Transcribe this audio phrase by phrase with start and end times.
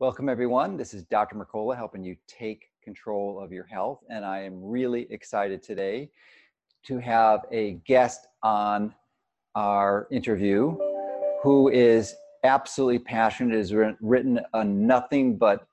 [0.00, 0.76] Welcome, everyone.
[0.76, 1.34] This is Dr.
[1.34, 3.98] Mercola helping you take control of your health.
[4.08, 6.08] And I am really excited today
[6.84, 8.94] to have a guest on
[9.56, 10.76] our interview
[11.42, 12.14] who is
[12.44, 15.66] absolutely passionate, has written a nothing but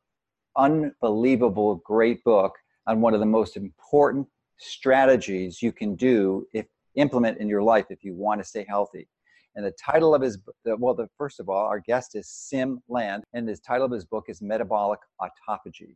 [0.58, 2.56] unbelievable great book
[2.88, 6.66] on one of the most important strategies you can do if
[6.96, 9.08] implement in your life if you want to stay healthy.
[9.56, 13.24] And the title of his well, the first of all, our guest is Siim Land,
[13.34, 15.96] and the title of his book is Metabolic Autophagy.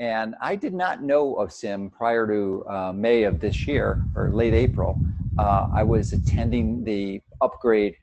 [0.00, 4.30] And I did not know of Siim prior to uh, May of this year or
[4.30, 4.98] late April.
[5.38, 7.94] Uh, I was attending the Upgrade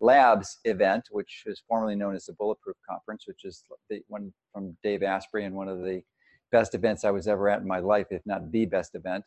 [0.00, 4.76] Labs event, which is formerly known as the Bulletproof Conference, which is the one from
[4.82, 6.02] Dave Asprey and one of the
[6.52, 9.24] best events I was ever at in my life, if not the best event.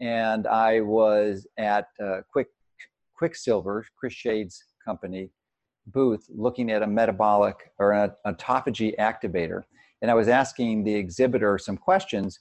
[0.00, 2.48] And I was at uh, Quick
[3.16, 5.30] Quicksilver, Chris Shade's company,
[5.86, 9.62] booth looking at a metabolic or an autophagy activator.
[10.02, 12.40] And I was asking the exhibitor some questions.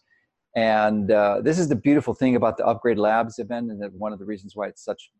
[0.55, 4.19] And uh, this is the beautiful thing about the Upgrade Labs event, and one of
[4.19, 5.11] the reasons why it's such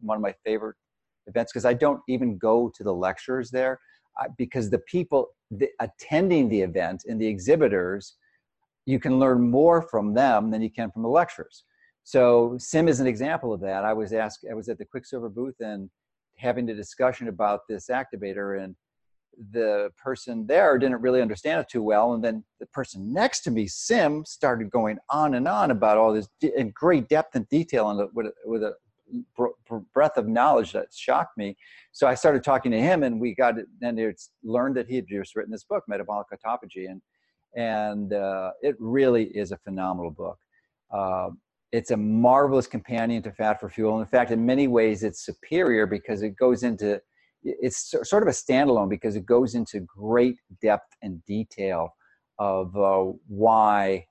[0.00, 0.76] one of my favorite
[1.26, 3.80] events, because I don't even go to the lectures there,
[4.20, 8.16] uh, because the people the, attending the event and the exhibitors,
[8.84, 11.64] you can learn more from them than you can from the lectures.
[12.06, 13.84] So Siim is an example of that.
[13.84, 15.90] I was asked, I was at the Quicksilver booth and
[16.36, 18.76] having a discussion about this activator and
[19.50, 22.14] the person there didn't really understand it too well.
[22.14, 26.12] And then the person next to me, Siim, started going on and on about all
[26.12, 28.74] this in great depth and detail and with, with a
[29.92, 31.56] breadth of knowledge that shocked me.
[31.90, 35.08] So I started talking to him and we got and it's learned that he had
[35.08, 36.88] just written this book, Metabolic Autophagy.
[36.88, 37.02] And,
[37.56, 40.38] and uh, it really is a phenomenal book.
[40.88, 41.30] Uh,
[41.72, 44.00] it's a marvelous companion to Fat for Fuel.
[44.00, 47.00] In fact, in many ways, it's superior because it goes into
[47.42, 51.90] it's sort of a standalone because it goes into great depth and detail
[52.38, 54.04] of uh, why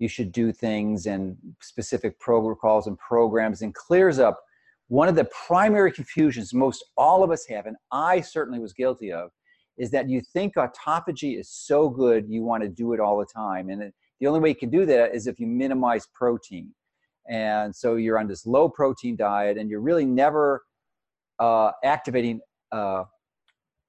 [0.00, 4.40] you should do things and specific protocols and programs and clears up
[4.88, 9.12] one of the primary confusions most all of us have and i certainly was guilty
[9.12, 9.30] of
[9.78, 13.26] is that you think autophagy is so good you want to do it all the
[13.26, 16.72] time and the only way you can do that is if you minimize protein
[17.28, 20.62] and so you're on this low protein diet and you're really never
[21.38, 22.40] uh, activating
[22.72, 23.04] uh,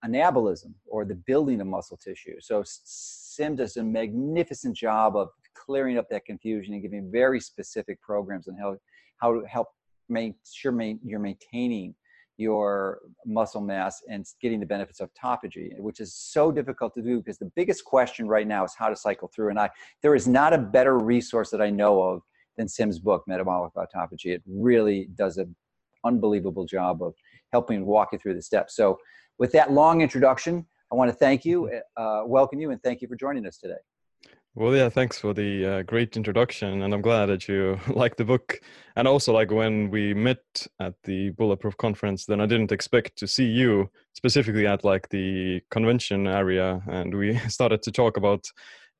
[0.06, 5.98] anabolism or the building of muscle tissue so Siim does a magnificent job of clearing
[5.98, 8.76] up that confusion and giving very specific programs on how
[9.18, 9.68] how to help
[10.10, 11.96] make sure you're maintaining
[12.38, 17.18] your muscle mass and getting the benefits of autophagy, which is so difficult to do
[17.18, 19.50] because the biggest question right now is how to cycle through.
[19.50, 19.70] And I,
[20.02, 22.22] there is not a better resource that I know of
[22.58, 24.28] than Siim's book, Metabolic Autophagy.
[24.36, 25.56] It really does an
[26.04, 27.14] unbelievable job of
[27.52, 28.76] helping walk you through the steps.
[28.76, 28.98] So,
[29.38, 33.08] with that long introduction, I want to thank you, uh, welcome you, and thank you
[33.08, 33.80] for joining us today.
[34.54, 38.26] Well, yeah, thanks for the uh, great introduction, and I'm glad that you like the
[38.26, 38.60] book.
[38.98, 43.28] And also, like when we met at the Bulletproof conference, then I didn't expect to
[43.28, 48.46] see you specifically at like the convention area, and we started to talk about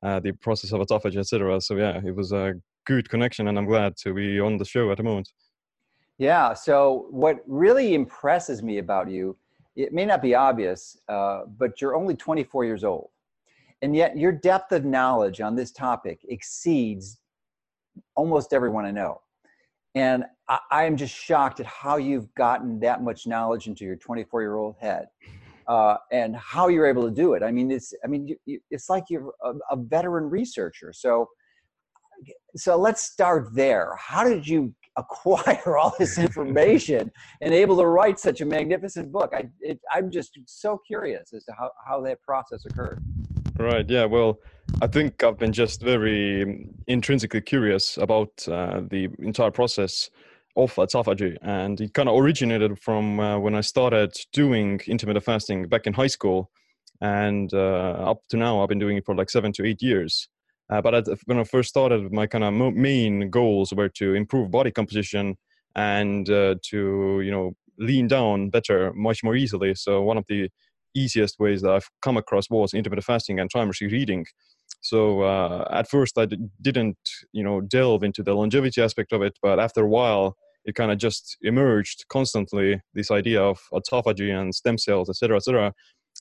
[0.02, 1.60] uh, the process of autophagy, etc.
[1.60, 2.54] So yeah, it was a
[2.86, 5.30] good connection, and I'm glad to be on the show at the moment.
[6.18, 6.54] Yeah.
[6.54, 9.38] So what really impresses me about you,
[9.76, 13.10] it may not be obvious, uh, but you're only 24 years old
[13.82, 17.18] and yet your depth of knowledge on this topic exceeds
[18.16, 19.22] almost everyone I know.
[19.96, 23.96] And I, I am just shocked at how you've gotten that much knowledge into your
[23.96, 25.08] 24 year old head.
[25.68, 27.44] Uh, and how you're able to do it.
[27.44, 30.92] I mean, it's I mean, you, you, it's like you're a, a, veteran researcher.
[30.92, 31.30] So,
[32.56, 33.96] so let's start there.
[33.98, 37.12] How did you acquire all this information
[37.42, 39.32] and able to write such a magnificent book?
[39.34, 43.04] I, it, I'm just so curious as to how, how that process occurred.
[43.58, 43.88] Right.
[43.90, 44.06] Yeah.
[44.06, 44.40] Well,
[44.82, 50.10] I think I've been just very intrinsically curious about uh, the entire process
[50.58, 55.68] of autophagy, and it kind of originated from uh, when I started doing intermittent fasting
[55.68, 56.52] back in high school,
[57.00, 60.28] and uh, up to now I've been doing it for like seven to eight years.
[60.72, 64.72] Uh, but when I first started, my kind of main goals were to improve body
[64.72, 65.36] composition
[65.76, 69.76] and uh, to you know lean down better, much more easily.
[69.76, 70.50] So one of the
[70.96, 74.26] easiest ways that I've come across was intermittent fasting and time restricted eating.
[74.82, 76.28] So uh, at first I
[76.62, 76.98] didn't,
[77.34, 80.36] you know, delve into the longevity aspect of it, but after a while
[80.66, 85.74] it kind of just emerged constantly this idea of autophagy and stem cells, etc., etc.,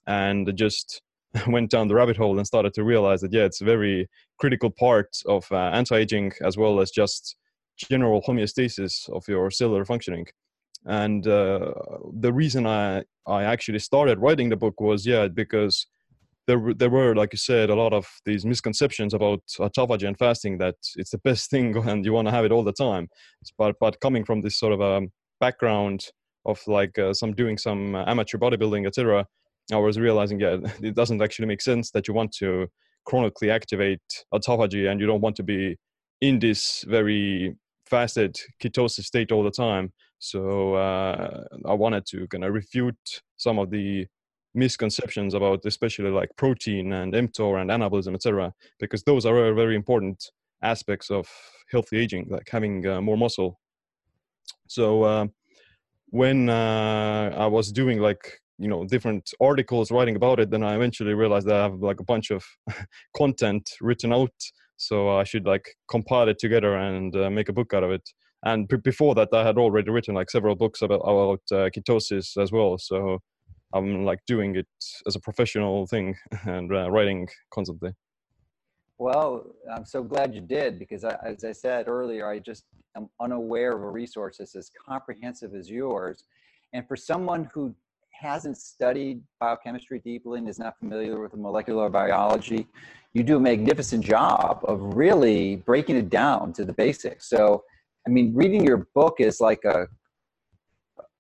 [0.07, 1.03] and just
[1.47, 4.09] went down the rabbit hole and started to realize that yeah, it's very
[4.41, 7.37] critical part of uh, anti-aging as well as just
[7.77, 10.27] general homeostasis of your cellular functioning
[10.87, 11.73] and uh,
[12.21, 15.87] the reason i i actually started writing the book was yeah because
[16.51, 20.59] there there were, like you said, a lot of these misconceptions about autophagy and fasting
[20.59, 23.09] that it's the best thing and you want to have it all the time.
[23.57, 26.07] But but coming from this sort of a um, background
[26.47, 29.27] of like uh, some doing some amateur bodybuilding, etc.,
[29.73, 32.67] I was realizing, yeah, it doesn't actually make sense that you want to
[33.05, 34.01] chronically activate
[34.33, 35.77] autophagy and you don't want to be
[36.21, 37.57] in this very
[37.87, 39.93] fasted ketosis state all the time.
[40.19, 44.07] So uh, I wanted to kind of refute some of the
[44.55, 50.31] misconceptions about especially like protein and mTOR and anabolism, etc., because those are very important
[50.63, 51.29] aspects of
[51.71, 53.61] healthy aging, like having uh, more muscle.
[54.67, 55.27] So uh,
[56.09, 60.75] when uh, I was doing like you know different articles writing about it, then I
[60.77, 62.45] eventually realized that I have like a bunch of
[63.17, 64.35] content written out,
[64.77, 68.09] so I should like compile it together and uh, make a book out of it.
[68.45, 72.53] And before that, I had already written like several books about about uh, ketosis as
[72.53, 72.79] well.
[72.79, 73.19] So
[73.73, 74.67] I'm like doing it
[75.07, 77.93] as a professional thing and uh, writing constantly.
[78.99, 82.65] Well, I'm so glad you did because, I, as I said earlier, I just
[82.95, 86.25] am unaware of a resource that's as comprehensive as yours.
[86.75, 87.75] And for someone who
[88.21, 92.69] hasn't studied biochemistry deeply and is not familiar with molecular biology,
[93.15, 97.29] you do a magnificent job of really breaking it down to the basics.
[97.29, 97.65] So,
[98.07, 99.89] I mean, reading your book is like a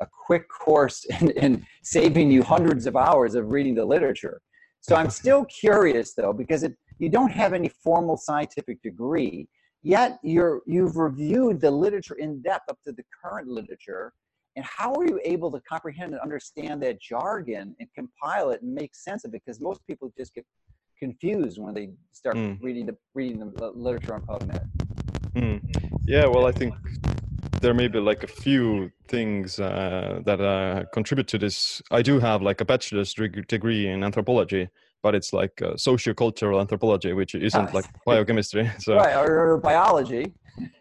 [0.00, 4.41] a quick course in, in saving you hundreds of hours of reading the literature.
[4.81, 9.47] So I'm still curious though, because it, you don't have any formal scientific degree,
[9.82, 14.12] yet you're, you've reviewed the literature in depth up to the current literature.
[14.56, 18.75] And how are you able to comprehend and understand that jargon and compile it and
[18.75, 19.43] make sense of it?
[19.44, 20.44] Because most people just get
[20.99, 22.58] confused when they start mm.
[22.61, 24.69] reading the reading the literature on PubMed.
[25.35, 25.61] Mm.
[26.05, 26.75] Yeah, well, I think
[27.61, 31.81] there may be like a few things uh, that uh, contribute to this.
[31.91, 34.69] I do have like a bachelor's degree in anthropology,
[35.02, 38.70] but it's like uh, sociocultural anthropology, which isn't like biochemistry.
[38.81, 40.32] So right, or, biology.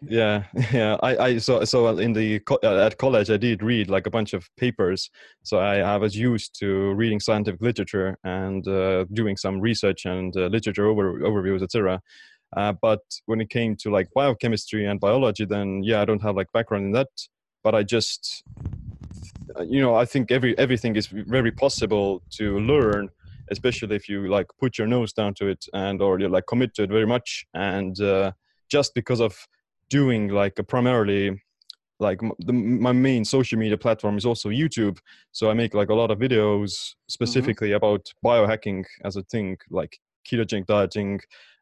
[0.02, 0.96] yeah, yeah.
[1.02, 4.32] I, I so so in the uh, at college I did read like a bunch
[4.32, 5.10] of papers.
[5.42, 10.36] So I, I was used to reading scientific literature and uh, doing some research and
[10.36, 12.00] uh, literature over, overviews, etc.
[12.56, 16.36] Uh, but when it came to like biochemistry and biology, then yeah, I don't have
[16.36, 17.08] like background in that.
[17.62, 18.42] But I just,
[19.58, 23.08] uh, you know, I think every everything is very possible to learn,
[23.50, 26.74] especially if you like put your nose down to it and or you like commit
[26.74, 27.44] to it very much.
[27.54, 28.32] And uh,
[28.70, 29.36] just because of
[29.88, 31.42] doing like a primarily
[31.98, 34.96] like the, my main social media platform is also youtube
[35.32, 37.10] so i make like a lot of videos mm-hmm.
[37.10, 37.76] specifically mm-hmm.
[37.76, 41.20] about biohacking as a thing like ketogenic dieting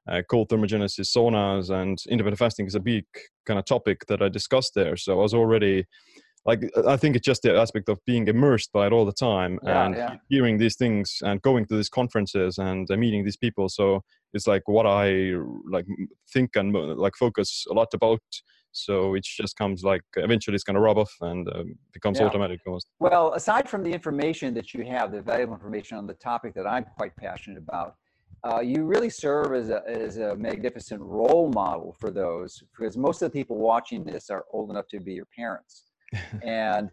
[0.08, 3.04] uh, cold thermogenesis, saunas, and intermittent fasting is a big
[3.44, 4.96] kind of topic that I discussed there.
[4.96, 5.84] So I was already
[6.48, 9.58] like I think it's just the aspect of being immersed by it all the time
[9.62, 10.14] yeah, and yeah.
[10.30, 13.68] hearing these things and going to these conferences and uh, meeting these people.
[13.68, 14.02] So
[14.32, 15.34] it's like what I
[15.70, 15.84] like
[16.32, 16.72] think and
[17.06, 18.22] like focus a lot about.
[18.72, 22.26] So it just comes like eventually it's going to rub off and uh, becomes yeah.
[22.26, 22.86] automatic almost.
[22.98, 26.66] Well, aside from the information that you have, the valuable information on the topic that
[26.66, 27.96] I'm quite passionate about,
[28.48, 33.20] uh, you really serve as a, as a magnificent role model for those because most
[33.20, 35.87] of the people watching this are old enough to be your parents
[36.42, 36.90] and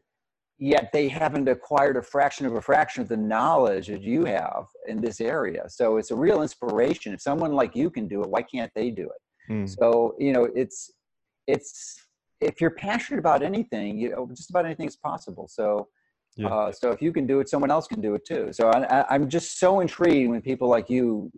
[0.57, 4.65] yet they haven't acquired a fraction of a fraction of the knowledge that you have
[4.87, 8.29] in this area so it's a real inspiration if someone like you can do it
[8.29, 9.69] why can't they do it mm.
[9.69, 10.91] so you know it's
[11.47, 11.99] it's
[12.41, 15.87] if you're passionate about anything you know just about anything is possible so
[16.37, 16.47] yeah.
[16.47, 18.49] Uh, so if you can do it, someone else can do it too.
[18.51, 21.31] So I, am just so intrigued when people like you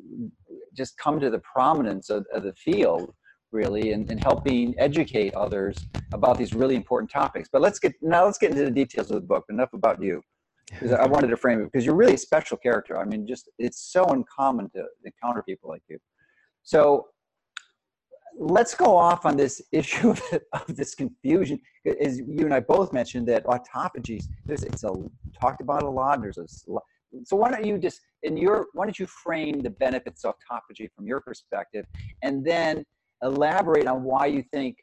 [0.76, 3.14] just come to the prominence of, of the field,
[3.52, 5.78] really, and, and, helping educate others
[6.14, 7.50] about these really important topics.
[7.52, 8.26] But let's get now.
[8.26, 9.46] Let's get into the details of the book.
[9.50, 10.22] Enough about you,
[10.70, 13.00] because I wanted to frame it because you're really a special character.
[13.00, 15.98] I mean, just it's so uncommon to encounter people like you.
[16.64, 17.08] So
[18.38, 20.22] let's go off on this issue of,
[20.54, 21.60] of, this confusion.
[22.02, 23.46] As you and I both mentioned that
[24.46, 24.92] there's, it's a,
[25.40, 26.22] talked about a lot.
[26.22, 26.48] There's a
[27.24, 30.90] so why don't you just in your why don't you frame the benefits of autophagy
[30.96, 31.86] from your perspective,
[32.22, 32.84] and then
[33.24, 34.78] elaborate on why you think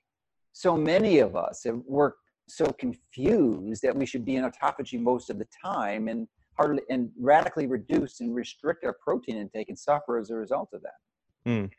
[0.53, 5.31] so many of us have worked so confused that we should be in autophagy most
[5.31, 10.19] of the time and hardly and radically reduce and restrict our protein intake and suffer
[10.19, 11.51] as a result of that.
[11.51, 11.71] Mm.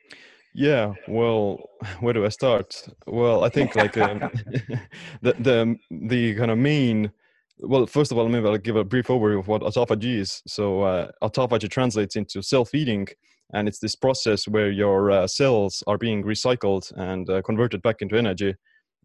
[0.54, 1.70] Yeah, well,
[2.00, 2.88] where do I start?
[3.08, 4.20] Well, I think like um,
[5.22, 7.12] the the the kind of main.
[7.60, 10.42] Well, first of all, maybe I'll give a brief overview of what autophagy is.
[10.46, 13.08] So, uh, autophagy translates into self-eating,
[13.54, 18.02] and it's this process where your uh, cells are being recycled and uh, converted back
[18.02, 18.56] into energy.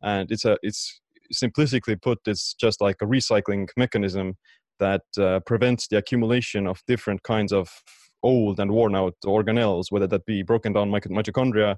[0.03, 1.01] And it's a it's
[1.33, 4.35] simplistically put, it's just like a recycling mechanism
[4.79, 7.71] that uh, prevents the accumulation of different kinds of
[8.23, 11.77] old and worn out organelles, whether that be broken down mitochondria,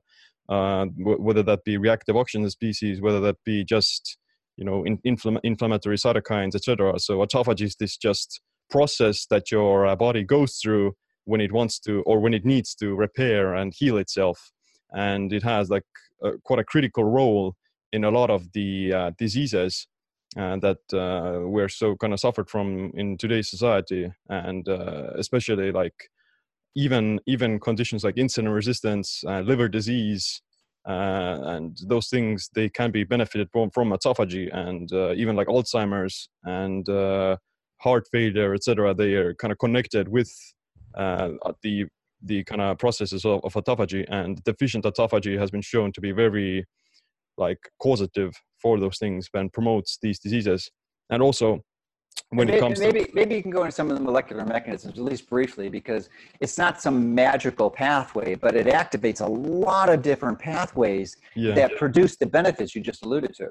[0.48, 4.16] uh, whether that be reactive oxygen species, whether that be just
[4.56, 6.98] you know in, infl- inflammatory cytokines, etc.
[6.98, 8.40] So autophagy is this just
[8.70, 12.74] process that your uh, body goes through when it wants to or when it needs
[12.76, 14.52] to repair and heal itself,
[14.92, 15.84] and it has like
[16.22, 17.54] a, quite a critical role
[17.92, 19.86] in a lot of the uh, diseases
[20.36, 25.70] uh, that uh, we're so kind of suffered from in today's society, and uh, especially
[25.72, 26.08] like
[26.74, 30.40] even even conditions like insulin resistance, uh, liver disease,
[30.88, 36.30] uh, and those things they can be benefited from from autophagy, and even like Alzheimer's
[36.44, 36.86] and
[37.78, 38.94] heart failure, etc.
[38.94, 40.32] They are kind of connected with
[40.94, 41.86] the
[42.24, 46.12] the kind of processes of, of autophagy, and deficient autophagy has been shown to be
[46.12, 46.64] very
[47.36, 50.70] like causative for those things and promotes these diseases.
[51.10, 51.62] And also,
[52.30, 54.44] when maybe, it comes maybe, to maybe you can go into some of the molecular
[54.44, 56.08] mechanisms at least briefly because
[56.40, 61.54] it's not some magical pathway but it activates a lot of different pathways yeah.
[61.54, 63.48] that produce the benefits you just alluded to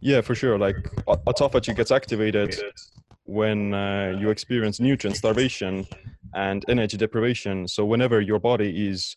[0.00, 0.76] yeah for sure like
[1.06, 2.54] autophagy gets activated
[3.24, 5.86] when uh, you experience nutrient starvation
[6.34, 9.16] and energy deprivation so whenever your body is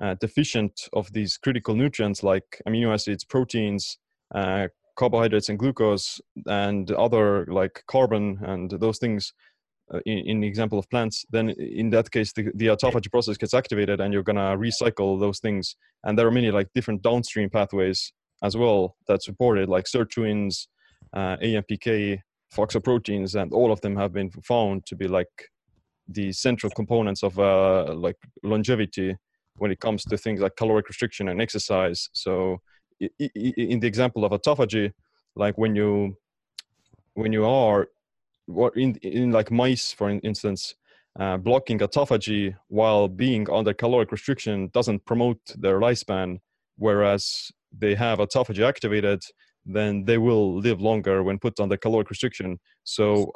[0.00, 3.98] uh, deficient of these critical nutrients like amino acids, proteins,
[4.34, 9.32] uh, carbohydrates, and glucose, and other like carbon and those things.
[9.92, 13.54] Uh, in, the example of plants, then in that case, the, the autophagy process gets
[13.54, 15.76] activated, and you're gonna recycle those things.
[16.04, 20.66] And there are many like different downstream pathways as well that support it, like sirtuins,
[21.14, 22.20] uh, AMPK,
[22.54, 25.48] FOXO proteins, and all of them have been found to be like
[26.08, 29.16] the central components of uh, like longevity
[29.56, 32.08] when it comes to things like caloric restriction and exercise.
[32.12, 32.60] So
[33.00, 34.92] in the example of autophagy,
[35.36, 36.16] like when you
[37.14, 37.88] when you are
[38.76, 40.74] in in like mice, for instance,
[41.18, 46.38] uh, blocking autophagy while being under caloric restriction doesn't promote their lifespan,
[46.76, 49.22] whereas they have autophagy activated,
[49.66, 52.58] then they will live longer when put under caloric restriction.
[52.84, 53.32] So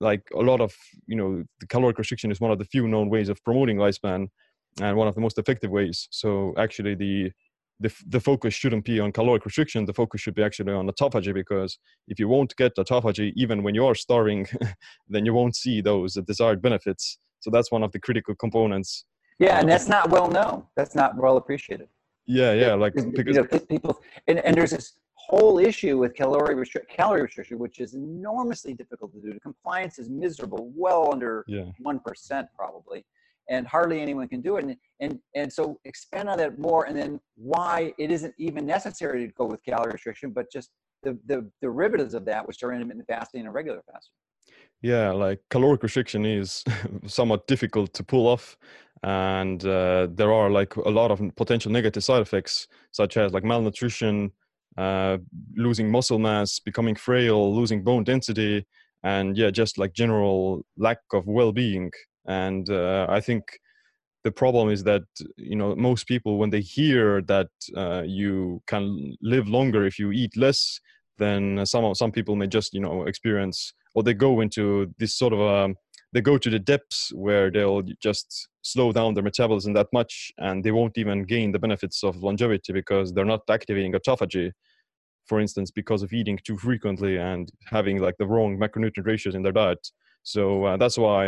[0.00, 0.74] like a lot of
[1.06, 4.28] you know the caloric restriction is one of the few known ways of promoting lifespan
[4.80, 6.08] and one of the most effective ways.
[6.10, 7.32] So actually, the
[7.80, 9.86] the, the focus shouldn't be on caloric restriction.
[9.86, 11.78] The focus should be actually on autophagy because
[12.08, 14.46] if you won't get autophagy even when you are starving,
[15.08, 17.18] then you won't see those desired benefits.
[17.40, 19.06] So that's one of the critical components.
[19.38, 20.64] Yeah, and uh, that's not well known.
[20.76, 21.88] That's not well appreciated.
[22.26, 24.92] Yeah, yeah, like because you know, people and, and there's this
[25.30, 29.32] whole issue with calorie restriction, calorie restriction, which is enormously difficult to do.
[29.32, 31.44] The compliance is miserable, well under
[31.78, 32.42] one yeah.
[32.56, 33.04] probably
[33.48, 34.64] and hardly anyone can do it.
[34.64, 39.26] And, and, and so expand on that more and then why it isn't even necessary
[39.26, 40.70] to go with calorie restriction, but just
[41.02, 44.14] the, the derivatives of that, which are intermittent fasting and regular fasting.
[44.82, 46.64] Yeah, like caloric restriction is
[47.06, 48.56] somewhat difficult to pull off.
[49.02, 53.44] And uh, there are like a lot of potential negative side effects, such as like
[53.44, 54.32] malnutrition,
[54.80, 55.18] uh,
[55.56, 58.66] losing muscle mass, becoming frail, losing bone density,
[59.02, 61.90] and yeah, just like general lack of well being
[62.26, 63.42] and uh, i think
[64.24, 65.02] the problem is that
[65.36, 70.12] you know most people when they hear that uh, you can live longer if you
[70.12, 70.80] eat less
[71.18, 75.32] then some some people may just you know experience or they go into this sort
[75.32, 75.74] of a um,
[76.12, 80.64] they go to the depths where they'll just slow down their metabolism that much and
[80.64, 84.50] they won't even gain the benefits of longevity because they're not activating autophagy
[85.30, 87.44] for instance because of eating too frequently and
[87.76, 89.82] having like the wrong macronutrient ratios in their diet.
[90.24, 91.20] So uh, that's why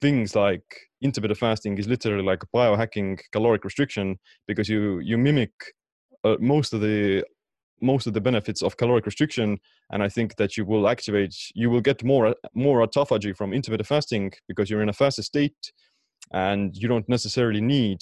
[0.00, 0.68] things like
[1.02, 4.06] intermittent fasting is literally like biohacking caloric restriction
[4.46, 5.54] because you you mimic
[6.26, 7.24] uh, most of the
[7.82, 9.48] most of the benefits of caloric restriction.
[9.92, 12.26] And i think that you will activate you will get more
[12.66, 15.62] more autophagy from intermittent fasting because you're in a fasted state
[16.48, 18.00] and you don't necessarily need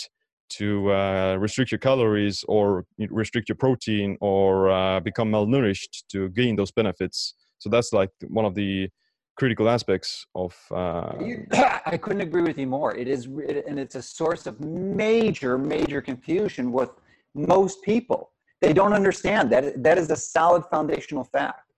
[0.50, 6.56] to uh, restrict your calories or restrict your protein or uh, become malnourished to gain
[6.56, 8.88] those benefits so that's like one of the
[9.36, 10.54] critical aspects of.
[10.70, 11.12] Uh,
[11.86, 12.94] I couldn't agree with you more.
[12.96, 16.90] It is, and it's a source of major, major confusion with
[17.34, 18.32] most people.
[18.60, 21.72] They don't understand that that is a solid foundational fact,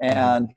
[0.00, 0.50] and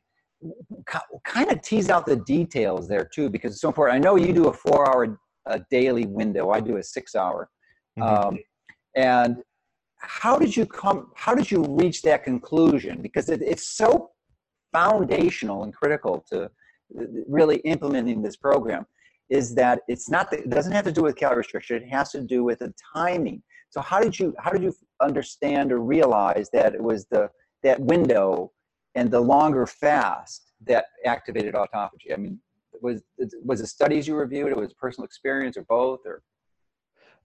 [1.24, 3.96] kind of tease out the details there too because it's so important.
[3.96, 6.52] I know you do a four-hour a daily window.
[6.52, 7.50] I do a six-hour,
[7.98, 8.28] mm-hmm.
[8.28, 8.40] um,
[8.96, 9.38] and
[9.98, 11.12] how did you come?
[11.16, 13.02] How did you reach that conclusion?
[13.02, 14.12] Because it, it's so
[14.72, 16.50] foundational and critical to
[17.28, 18.86] really implementing this program
[19.30, 22.12] is that it's not that it doesn't have to do with calorie restriction it has
[22.12, 26.50] to do with the timing so how did you how did you understand or realize
[26.52, 27.30] that it was the
[27.64, 28.52] that window
[28.96, 32.38] and the longer fast that activated autophagy i mean
[32.82, 33.02] was
[33.44, 34.52] was it studies you reviewed?
[34.52, 36.22] It was personal experience, or both, or?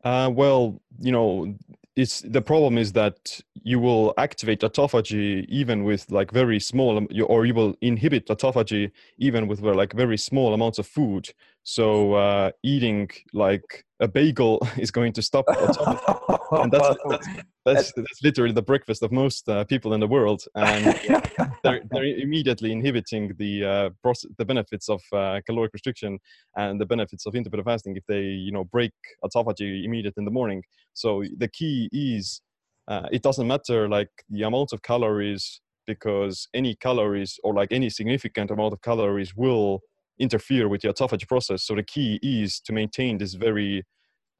[0.04, 1.56] Uh, well, you know,
[1.96, 7.46] it's the problem is that you will activate autophagy even with like very small or
[7.46, 11.30] you will inhibit autophagy even with like very small amounts of food
[11.68, 17.28] so uh, eating like a bagel is going to stop autophagy and that's, that's,
[17.64, 20.44] that's, that's literally the breakfast of most uh, people in the world.
[20.54, 20.84] And
[21.64, 26.20] they're, they're immediately inhibiting the uh, process, the benefits of uh, caloric restriction
[26.56, 28.92] and the benefits of intermittent fasting if they you know break
[29.24, 30.62] autophagy immediately in the morning.
[30.94, 32.42] So the key is
[32.86, 37.90] uh, it doesn't matter like the amount of calories because any calories or like any
[37.90, 39.80] significant amount of calories will
[40.18, 41.64] interfere with the autophagy process.
[41.64, 43.84] So the key is to maintain this very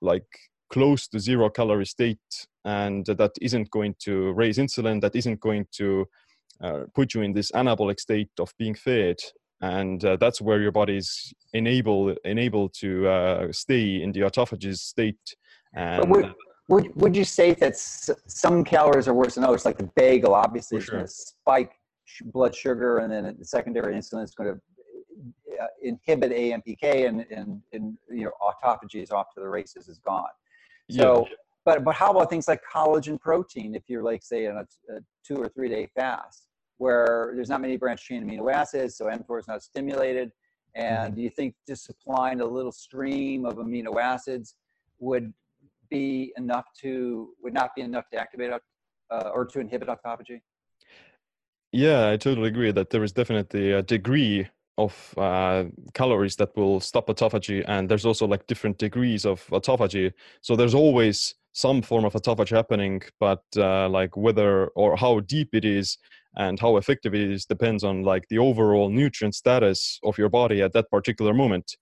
[0.01, 0.27] like
[0.71, 2.19] close to zero calorie state
[2.65, 6.07] and that isn't going to raise insulin, that isn't going to
[6.61, 9.17] uh, put you in this anabolic state of being fed.
[9.61, 14.77] And uh, that's where your body is enable, enable to uh, stay in the autophagy
[14.77, 15.37] state.
[15.75, 16.35] And, would,
[16.69, 19.65] would, would you say that some calories are worse than others?
[19.65, 20.97] Like the bagel, obviously, is sure.
[20.97, 21.73] going to spike
[22.25, 24.61] blood sugar, and then the secondary insulin is going to
[25.61, 29.99] uh, inhibit AMPK and, and, and you know autophagy is off to the races is
[29.99, 30.25] gone.
[30.91, 31.37] So, yeah.
[31.65, 33.75] but but how about things like collagen protein?
[33.75, 36.47] If you're like say in a, a two or three day fast,
[36.79, 40.31] where there's not many branched chain amino acids, so mTOR is not stimulated,
[40.75, 41.15] and mm-hmm.
[41.17, 44.55] do you think just supplying a little stream of amino acids
[44.99, 45.33] would
[45.89, 48.53] be enough to would not be enough to activate
[49.11, 50.41] uh, or to inhibit autophagy?
[51.73, 55.65] Yeah, I totally agree that there is definitely a degree of uh,
[55.95, 60.13] calories that will stop autophagy and there's also like different degrees of autophagy.
[60.43, 65.55] So there's always some form of autophagy happening but uh, like whether or how deep
[65.55, 65.99] it is
[66.37, 70.61] and how effective it is depends on like the overall nutrient status of your body
[70.61, 71.77] at that particular moment.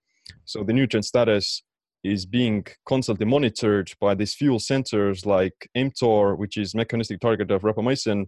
[0.45, 1.63] So the nutrient status
[2.05, 7.63] is being constantly monitored by these fuel sensors like mTOR, which is mechanistic target of
[7.63, 8.27] rapamycin,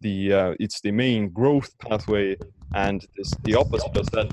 [0.00, 2.36] the uh, it's the main growth pathway,
[2.74, 4.26] and this, the opposite of that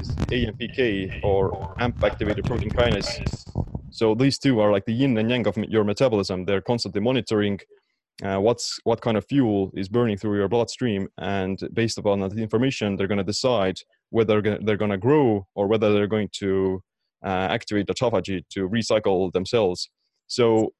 [0.00, 3.44] is AMPK or AMP activated protein kinase.
[3.90, 6.44] So these two are like the yin and yang of your metabolism.
[6.44, 7.58] They're constantly monitoring
[8.22, 12.36] uh, what's what kind of fuel is burning through your bloodstream, and based upon that
[12.38, 13.78] information, they're going to decide
[14.10, 16.82] whether they're going to grow or whether they're going to
[17.24, 19.88] uh, activate autophagy to recycle themselves.
[20.26, 20.72] So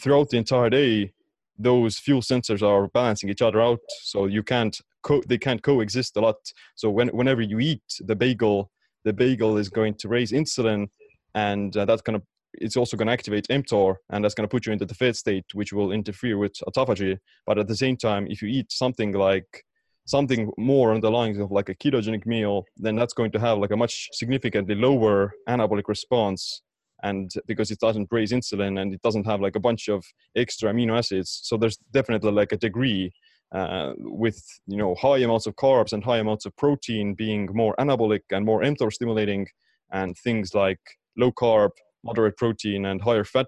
[0.00, 1.12] throughout the entire day,
[1.58, 6.16] those fuel sensors are balancing each other out so you can't co- they can't coexist
[6.16, 6.36] a lot.
[6.76, 8.70] So when, whenever you eat the bagel
[9.04, 10.88] the bagel is going to raise insulin
[11.34, 14.50] and uh, that's going to it's also going to activate mTOR and that's going to
[14.50, 17.18] put you into the fed state which will interfere with autophagy.
[17.46, 19.64] But at the same time if you eat something like
[20.06, 23.58] something more on the lines of like a ketogenic meal then that's going to have
[23.58, 26.62] like a much significantly lower anabolic response
[27.02, 30.04] and because it doesn't raise insulin and it doesn't have like a bunch of
[30.36, 33.12] extra amino acids so there's definitely like a degree
[33.52, 37.74] uh, with you know high amounts of carbs and high amounts of protein being more
[37.78, 39.46] anabolic and more mTOR stimulating
[39.92, 40.80] and things like
[41.16, 41.70] low carb
[42.04, 43.46] moderate protein and higher fat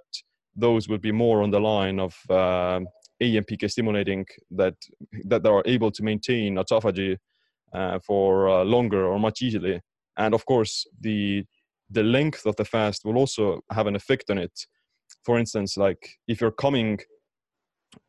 [0.56, 2.80] those would be more on the line of uh,
[3.22, 4.74] AMPK stimulating that
[5.24, 7.16] that are able to maintain autophagy
[7.72, 9.80] uh, for uh, longer or much easily.
[10.16, 11.44] And of course the
[11.90, 14.66] the length of the fast will also have an effect on it.
[15.24, 16.98] For instance like if you're coming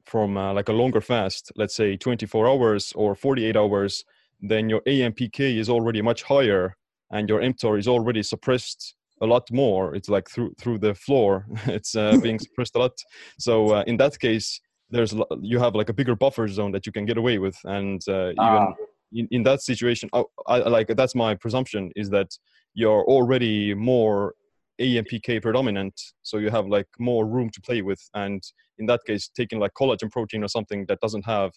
[0.05, 4.03] from uh, like a longer fast let's say 24 hours or 48 hours
[4.39, 6.75] then your ampk is already much higher
[7.11, 9.95] and your mtor is already suppressed a lot more.
[9.95, 11.45] It's like through through the floor.
[11.67, 12.97] It's uh, being suppressed a lot.
[13.39, 16.91] So uh, in that case there's you have like a bigger buffer zone that you
[16.91, 18.73] can get away with and uh, even ah.
[19.13, 22.29] In, in that situation I, I, like that's my presumption is that
[22.73, 24.33] you're already more
[24.81, 25.93] AMPK predominant,
[26.23, 28.01] so you have like more room to play with.
[28.13, 28.41] And
[28.79, 31.51] in that case, taking like collagen protein or something that doesn't have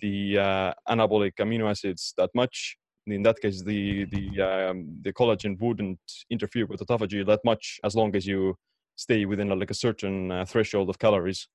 [0.00, 5.58] the uh, anabolic amino acids that much, in that case, the the um, the collagen
[5.58, 5.98] wouldn't
[6.30, 8.54] interfere with autophagy that much as long as you
[8.96, 11.48] stay within like a certain uh, threshold of calories.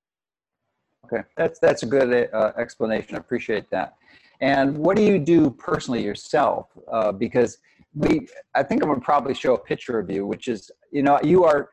[1.06, 3.16] Okay, that's that's a good uh, explanation.
[3.16, 3.96] I appreciate that.
[4.42, 6.68] And what do you do personally yourself?
[6.92, 7.60] Uh, because
[7.96, 11.02] we i think i'm going to probably show a picture of you which is you
[11.02, 11.70] know you are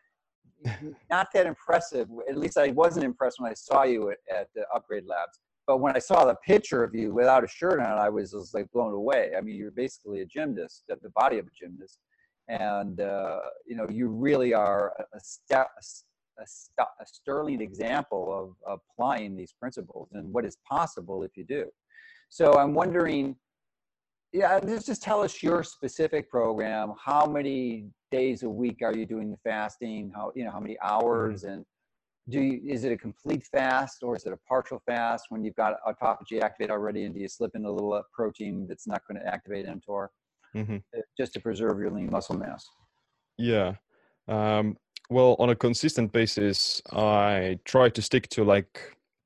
[1.10, 4.64] not that impressive at least i wasn't impressed when i saw you at, at the
[4.74, 8.08] upgrade labs but when i saw the picture of you without a shirt on i
[8.08, 11.50] was, was like blown away i mean you're basically a gymnast the body of a
[11.58, 11.98] gymnast
[12.48, 15.20] and uh, you know you really are a, a,
[16.38, 21.66] a, a sterling example of applying these principles and what is possible if you do
[22.28, 23.36] so i'm wondering
[24.32, 26.94] yeah, just just tell us your specific program.
[27.02, 30.10] How many days a week are you doing the fasting?
[30.14, 31.64] How you know how many hours and
[32.28, 35.56] do you, is it a complete fast or is it a partial fast when you've
[35.56, 39.02] got autophagy activated already and do you slip in a little uh, protein that's not
[39.08, 40.08] going to activate mTOR
[40.54, 42.64] hmm uh, just to preserve your lean muscle mass?
[43.38, 43.74] Yeah.
[44.28, 44.76] Um,
[45.12, 48.80] well, on a consistent basis, I try to stick to like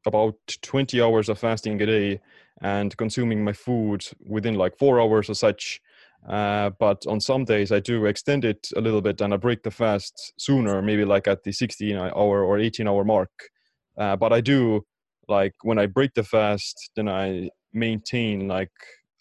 [0.07, 2.21] about 20 hours of fasting a day
[2.63, 5.81] and consuming my food within like four hours or such.
[6.29, 9.63] Uh, but on some days, I do extend it a little bit and I break
[9.63, 13.31] the fast sooner, maybe like at the 16 hour or 18 hour mark.
[13.97, 14.85] Uh, but I do
[15.29, 18.73] like when I break the fast, then I maintain like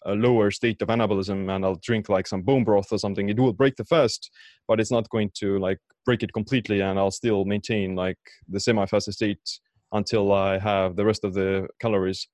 [0.06, 3.28] a lower state of anabolism and I'll drink like some bone broth or something.
[3.28, 4.30] It will break the fast,
[4.68, 8.60] but it's not going to like break it completely and I'll still maintain like the
[8.60, 9.60] semi-fasted state
[9.92, 12.28] until I have the rest of the calories.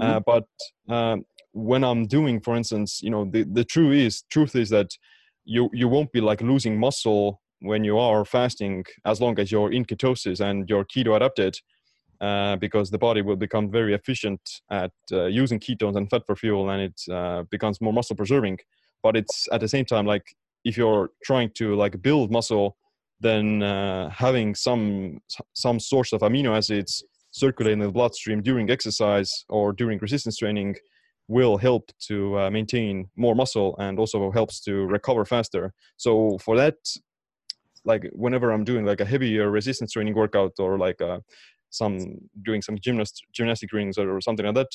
[0.00, 0.24] Uh, Mhm.
[0.26, 0.46] but
[0.94, 4.90] um, when I'm doing, for instance, you know, the, the truth is truth is that
[5.44, 9.72] you you won't be like losing muscle when you are fasting as long as you're
[9.72, 11.54] in ketosis and you're keto adapted,
[12.24, 16.36] uh, because the body will become very efficient at uh, using ketones and fat for
[16.42, 18.58] fuel, and it uh, becomes more muscle preserving.
[19.02, 20.26] But it's at the same time like
[20.64, 22.76] if you're trying to like build muscle,
[23.20, 25.18] then uh, having some
[25.64, 30.74] some source of amino acids circulating in the bloodstream during exercise or during resistance training
[31.36, 35.72] will help to uh, maintain more muscle and also helps to recover faster.
[35.96, 36.76] So for that,
[37.84, 41.18] like whenever I'm doing like a heavier resistance training workout or like uh,
[41.74, 44.70] some doing some gymnast gymnastic rings or something like that,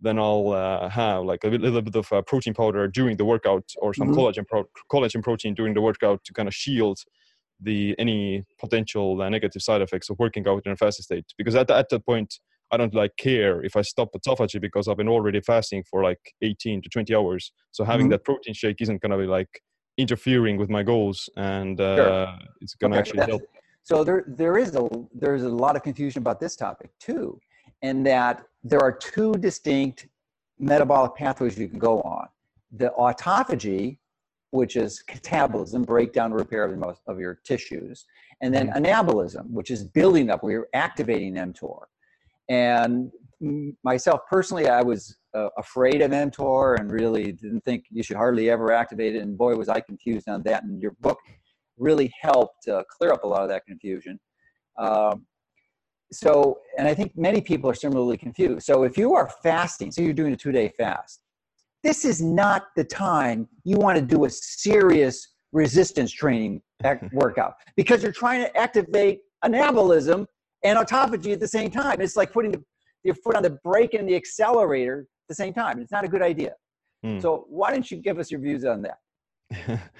[0.00, 3.70] then I'll uh, have like a little bit of uh, protein powder during the workout
[3.78, 4.14] or some Mhm.
[4.16, 6.98] collagen pro- collagen protein during the workout to kind of shield
[7.60, 11.26] the any potential uh, negative side effects of working out in a fasted state.
[11.38, 12.40] Because at, at that point,
[12.72, 16.34] I don't like care if I stop autophagy because I've been already fasting for like
[16.42, 17.52] 18 to 20 hours.
[17.70, 18.10] So having Mhm.
[18.10, 19.62] that protein shake isn't gonna be like
[19.98, 23.42] interfering with my goals, and uh, it's gonna Okay, actually help.
[23.82, 27.40] So there, there is a there's a lot of confusion about this topic too,
[27.82, 30.06] and that there are two distinct
[30.58, 32.28] metabolic pathways you can go on:
[32.70, 33.98] the autophagy,
[34.50, 38.04] which is catabolism, breakdown, repair of, the most, of your tissues,
[38.40, 41.82] and then anabolism, which is building up, where you're activating mTOR.
[42.48, 43.10] And
[43.82, 48.50] myself personally, I was uh, afraid of mTOR and really didn't think you should hardly
[48.50, 49.22] ever activate it.
[49.22, 50.62] And boy, was I confused on that.
[50.64, 51.18] And your book
[51.82, 54.18] really helped uh, clear up a lot of that confusion.
[54.78, 55.26] Um,
[56.12, 58.66] so, and I think many people are similarly confused.
[58.66, 61.22] So, if you are fasting, so you're doing a two day fast,
[61.82, 66.62] this is not the time you want to do a serious resistance training
[67.12, 70.26] workout because you're trying to activate anabolism
[70.64, 72.00] and autophagy at the same time.
[72.00, 72.62] It's like putting the,
[73.04, 75.80] your foot on the brake and the accelerator at the same time.
[75.80, 76.52] It's not a good idea.
[77.02, 77.20] Hmm.
[77.20, 78.98] So, why don't you give us your views on that?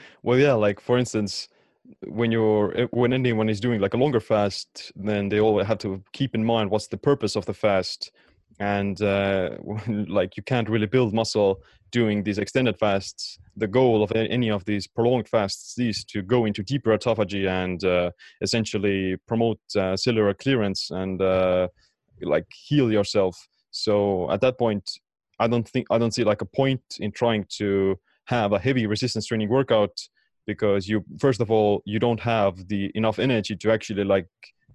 [0.22, 1.48] well, yeah, like for instance,
[2.06, 5.78] when you're eh, when anyone is doing like a longer fast, then they all have
[5.78, 8.12] to keep in mind what's the purpose of the fast,
[8.58, 9.50] and uh,
[10.08, 13.38] like you can't really build muscle doing these extended fasts.
[13.56, 17.84] The goal of any of these prolonged fasts is to go into deeper autophagy and
[17.84, 21.68] uh, essentially promote uh, cellular clearance and uh,
[22.22, 23.36] like heal yourself.
[23.70, 24.90] So at that point,
[25.38, 28.86] I don't think I don't see like a point in trying to have a heavy
[28.86, 29.96] resistance training workout
[30.46, 34.28] because you first of all you don't have the enough energy to actually like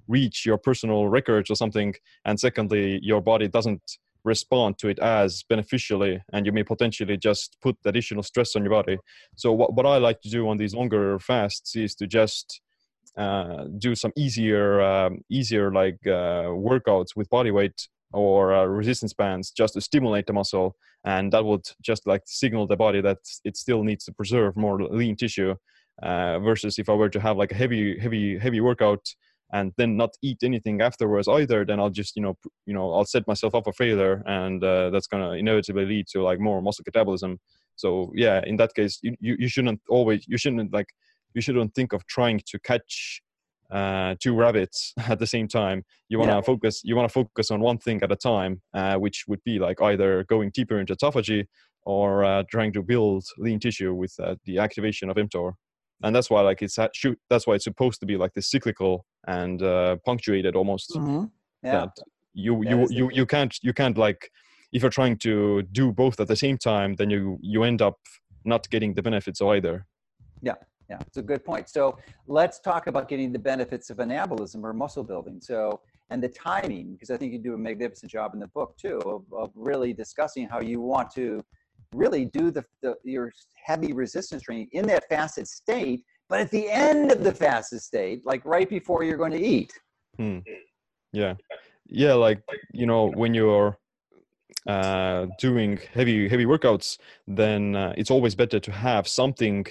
[0.07, 1.93] reach your personal records or something
[2.25, 3.81] and secondly your body doesn't
[4.23, 8.71] respond to it as beneficially and you may potentially just put additional stress on your
[8.71, 8.97] body.
[9.35, 12.61] So what, what i like to do on these longer fasts is to just
[13.17, 19.13] uh, do some easier um, easier like uh, workouts with body weight or uh, resistance
[19.13, 23.17] bands just to stimulate the muscle and that would just like signal the body that
[23.43, 25.53] it still needs to preserve more lean tissue
[26.03, 29.05] uh, versus if i were to have like a heavy heavy heavy workout
[29.53, 33.05] and then not eat anything afterwards either then i'll just you know you know i'll
[33.05, 36.61] set myself up for failure and uh, that's going to inevitably lead to like more
[36.61, 37.37] muscle catabolism.
[37.75, 40.89] So yeah in that case you, you, you shouldn't always you shouldn't like
[41.33, 43.21] you shouldn't think of trying to catch
[43.71, 46.41] uh, two rabbits at the same time you want to Yeah.
[46.41, 49.59] focus you want to focus on one thing at a time uh, which would be
[49.59, 51.45] like either going deeper into autophagy
[51.85, 55.53] or uh, trying to build lean tissue with uh, the activation of mTOR.
[56.03, 59.05] And that's why like it's shoot that's why it's supposed to be like this cyclical
[59.27, 61.71] and uh, punctuated almost Yeah.
[61.71, 61.91] that
[62.33, 64.29] you you you you can't you can't like
[64.71, 67.97] if you're trying to do both at the same time then you you end up
[68.45, 69.85] not getting the benefits of either.
[70.41, 70.55] Yeah,
[70.89, 71.69] it's a good point.
[71.69, 71.97] So
[72.27, 75.39] let's talk about getting the benefits of anabolism or muscle building.
[75.41, 78.77] So, and the timing, because I think you do a magnificent job in the book
[78.77, 81.43] too of, of really discussing how you want to
[81.93, 83.31] really do the, the your
[83.65, 88.25] heavy resistance training in that fasted state, but at the end of the fasted state,
[88.25, 89.73] like right before you're going to eat.
[90.17, 90.39] Hmm.
[91.13, 91.35] Yeah,
[91.87, 92.41] yeah, like
[92.73, 93.77] you know when you're
[94.67, 96.97] uh, doing heavy heavy workouts,
[97.27, 99.65] then uh, it's always better to have something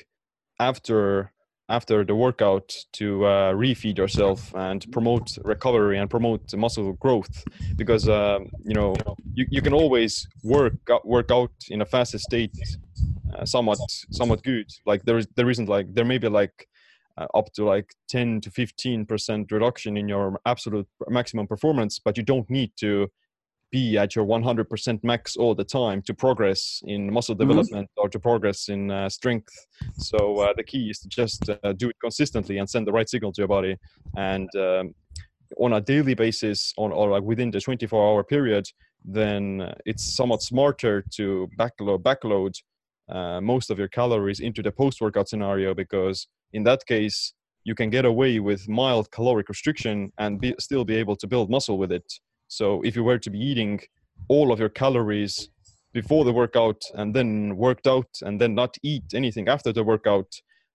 [0.59, 1.33] after
[1.69, 8.09] after the workout to uh, refeed yourself and promote recovery and promote muscle growth because
[8.09, 8.95] uh, you know
[9.35, 12.57] you, you can always work work out in a faster state
[13.35, 13.79] uh, somewhat
[14.11, 14.71] somewhat good.
[14.85, 16.69] Like there is there isn't like there may be like
[17.19, 22.17] uh, up to like 10 to 15 percent reduction in your absolute maximum performance but
[22.17, 23.09] you don't need to
[23.71, 27.49] be at your 100% max all the time to progress in muscle mm-hmm.
[27.49, 28.05] development mm-hmm.
[28.05, 29.53] or to progress in uh, strength.
[29.99, 33.09] So uh, the key is to just uh, do it consistently and send the right
[33.09, 33.77] signal to your body.
[34.17, 34.95] And um,
[35.59, 38.67] on a daily basis, on or like within the 24-hour period,
[39.05, 42.55] then it's somewhat smarter to backload backload
[43.09, 47.89] uh, most of your calories into the post-workout scenario because in that case you can
[47.91, 51.93] get away with mild caloric restriction and be, still be able to build muscle with
[51.93, 52.13] it
[52.49, 53.81] so if you were to be eating
[54.29, 55.49] all of your calories
[55.93, 60.31] before the workout and then worked out and then not eat anything after the workout,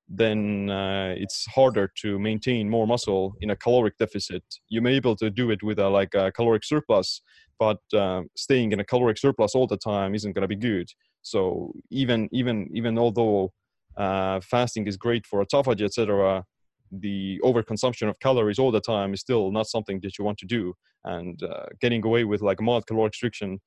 [0.10, 4.44] then uh, it's harder to maintain more muscle in a caloric deficit.
[4.70, 7.22] You may be able to do it with a like a caloric surplus,
[7.60, 10.88] but uh, staying in a caloric surplus all the time isn't going to be good.
[11.22, 13.54] So even even even although
[13.96, 16.44] uh, fasting is great for autophagy, etc.,
[16.92, 20.46] the overconsumption of calories all the time is still not something that you want to
[20.46, 20.74] do.
[21.04, 23.60] And uh, getting away with like mild caloric restriction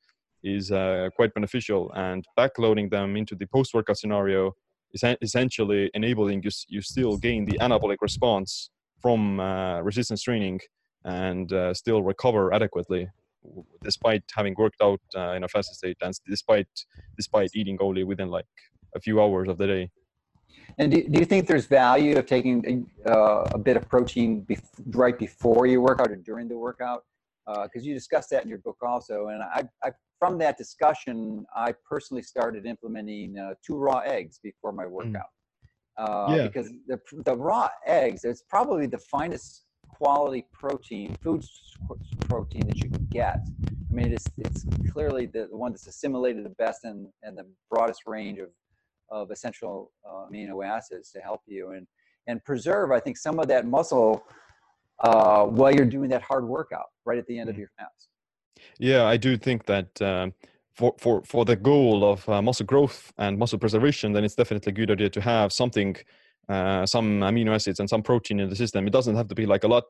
[0.43, 1.91] is uh, quite beneficial.
[1.95, 4.53] And backloading them into the post-workout scenario
[4.93, 10.61] is essentially enabling you, you still gain the anabolic response from uh, resistance training
[11.05, 13.09] and uh, still recover adequately
[13.83, 16.69] despite having worked out uh, in a fasted state and despite
[17.17, 18.47] despite eating only within like
[18.95, 19.91] a few hours of the day
[20.79, 24.63] and do, do you think there's value of taking uh, a bit of protein bef-
[24.89, 27.05] right before you workout or during the workout?
[27.47, 29.29] Because uh, you discussed that in your book also.
[29.29, 34.73] And I, I, from that discussion, I personally started implementing uh, two raw eggs before
[34.73, 34.91] my mm.
[34.91, 35.31] workout.
[35.99, 36.37] Mm.
[36.37, 36.47] yeah.
[36.47, 41.45] Because the, the raw eggs, it's probably the finest quality protein, food
[42.21, 43.41] protein that you can get.
[43.69, 47.47] I mean, it's, it's clearly the, the one that's assimilated the best and, and the
[47.71, 48.49] broadest range of
[49.11, 51.87] of essential uh, amino acids to help you and
[52.27, 54.25] and preserve i think some of that muscle
[55.01, 57.61] uh, while you're doing that hard workout right at the end of mm.
[57.61, 58.09] your fast
[58.79, 60.33] yeah i do think that um,
[60.75, 64.71] for, for, for the goal of uh, muscle growth and muscle preservation, then it's definitely
[64.71, 65.97] a good idea to have something
[66.49, 68.87] uh, some amino acids and some protein in the system.
[68.87, 69.85] It doesn't have to be like a lot.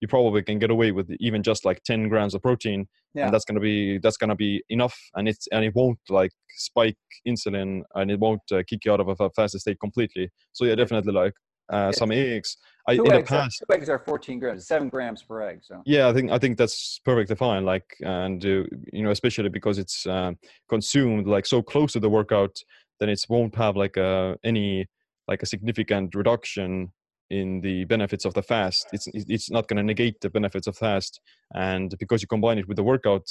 [0.00, 3.24] You probably can get away with even just like 10 grams of protein, yeah.
[3.24, 4.96] and that's gonna be that's gonna be enough.
[5.14, 9.00] And it's and it won't like spike insulin, and it won't uh, kick you out
[9.00, 10.30] of a faster state completely.
[10.52, 11.34] So yeah, definitely like
[11.72, 12.56] uh, some eggs.
[12.88, 15.60] I, in eggs the past, are, two eggs are 14 grams, seven grams per egg.
[15.62, 17.64] So yeah, I think I think that's perfectly fine.
[17.64, 20.32] Like and uh, you know especially because it's uh,
[20.68, 22.56] consumed like so close to the workout,
[23.00, 24.86] then it won't have like uh, any
[25.28, 26.92] like a significant reduction
[27.30, 28.86] in the benefits of the fast.
[28.92, 31.20] It's it's not going to negate the benefits of fast
[31.54, 33.26] and because you combine it with the workout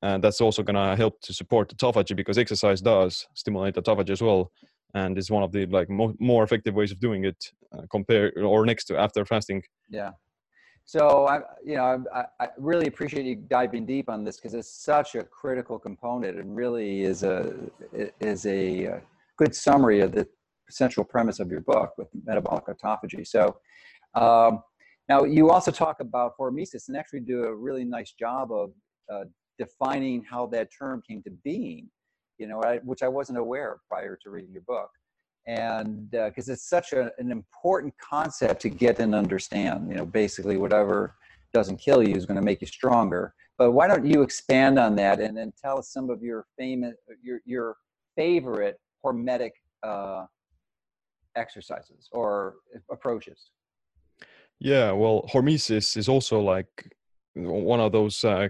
[0.00, 3.74] and uh, that's also going to help to support the autophagy because exercise does stimulate
[3.74, 4.52] the autophagy as well
[4.94, 8.36] and it's one of the like mo- more effective ways of doing it uh, compared
[8.38, 9.62] or next to after fasting.
[9.90, 10.12] Yeah.
[10.84, 14.72] So i you know I, I really appreciate you diving deep on this because it's
[14.72, 17.52] such a critical component and really is a
[18.20, 19.00] is a uh,
[19.36, 20.26] good summary of the
[20.70, 23.26] central premise of your book with metabolic autophagy.
[23.26, 23.56] So
[24.14, 24.62] um,
[25.08, 28.72] now you also talk about hormesis and actually do a really nice job of
[29.12, 29.24] uh,
[29.58, 31.88] defining how that term came to being,
[32.38, 34.90] you know, I, which I wasn't aware of prior to reading your book.
[35.46, 40.04] And because uh, it's such a, an important concept to get and understand, you know,
[40.04, 41.14] basically whatever
[41.54, 43.34] doesn't kill you is going to make you stronger.
[43.56, 46.94] But why don't you expand on that and then tell us some of your famous,
[47.22, 47.76] your, your
[48.14, 49.52] favorite hormetic
[49.82, 50.26] uh,
[51.38, 52.56] exercises or
[52.90, 53.50] approaches?
[54.60, 56.94] Yeah, well, hormesis is also like
[57.34, 58.48] one of those uh,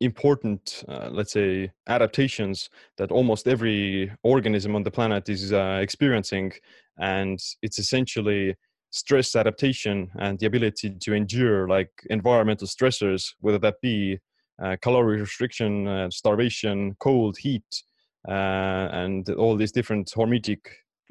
[0.00, 6.52] important, uh, let's say, adaptations that almost every organism on the planet is uh, experiencing.
[6.98, 8.56] And it's essentially
[8.90, 14.18] stress adaptation and the ability to endure like environmental stressors, whether that be
[14.62, 17.82] uh, calorie restriction, uh, starvation, cold, heat,
[18.28, 20.60] uh, and all these different hormetic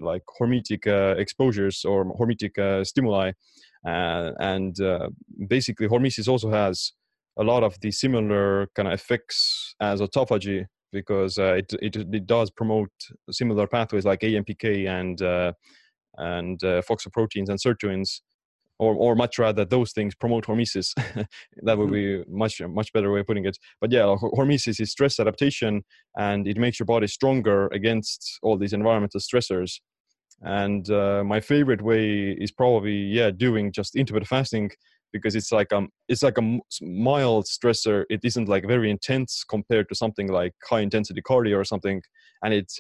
[0.01, 3.31] like hormetic uh, exposures or hormetic uh, stimuli.
[3.85, 4.75] Uh, and
[5.47, 6.93] basically, hormesis also has
[7.37, 12.25] a lot of the similar kind of effects as autophagy because uh, it, it it
[12.27, 12.91] does promote
[13.31, 15.53] similar pathways like AMPK and uh,
[16.17, 18.21] and uh, phosphoproteins and sirtuins,
[18.79, 20.93] or or much rather those things promote hormesis.
[21.63, 21.91] that would Mm-hmm.
[21.91, 23.57] be much much better way of putting it.
[23.79, 25.83] But yeah, hormesis is stress adaptation,
[26.17, 29.79] and it makes your body stronger against all these environmental stressors.
[30.43, 34.71] And uh, my favorite way is probably yeah doing just intermittent fasting
[35.13, 38.05] because it's like um it's like a mild stressor.
[38.09, 42.01] It isn't like very intense compared to something like high intensity cardio or something,
[42.43, 42.71] and it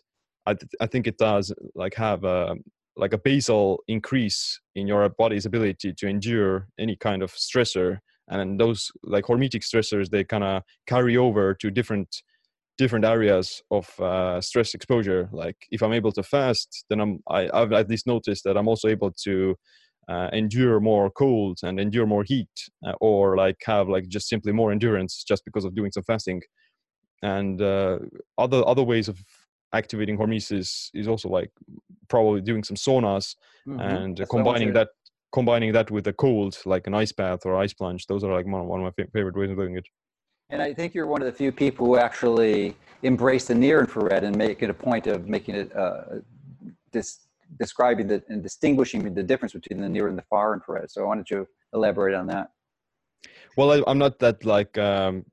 [0.45, 2.55] I th- I think it does like have a
[2.97, 8.59] like a basal increase in your body's ability to endure any kind of stressor and
[8.59, 12.21] those like hormetic stressors they kind of carry over to different
[12.83, 15.21] different areas of uh, stress exposure.
[15.43, 18.69] Like if i'm able to fast then i'm I, i've at least noticed that i'm
[18.71, 19.35] also able to
[20.11, 22.55] uh, endure more cold and endure more heat
[22.87, 26.41] uh, or like have like just simply more endurance just because of doing some fasting.
[27.23, 27.99] And uh,
[28.43, 29.17] other other ways of
[29.81, 31.51] activating hormesis is also like
[32.13, 33.27] probably doing some saunas
[33.67, 33.79] Mhm.
[33.89, 34.89] and That's what I want combining that
[35.37, 38.01] combining that with a cold like an ice bath or ice plunge.
[38.07, 39.87] Those are like one, one of my favorite ways of doing it
[40.51, 44.23] And I think you're one of the few people who actually embrace the near infrared
[44.23, 46.19] and make it a point of making it uh,
[46.91, 47.21] dis-
[47.57, 50.91] describing the, and distinguishing the difference between the near and the far infrared.
[50.91, 52.51] So I wanted to elaborate on that.
[53.57, 55.25] well I, i'm not that like um,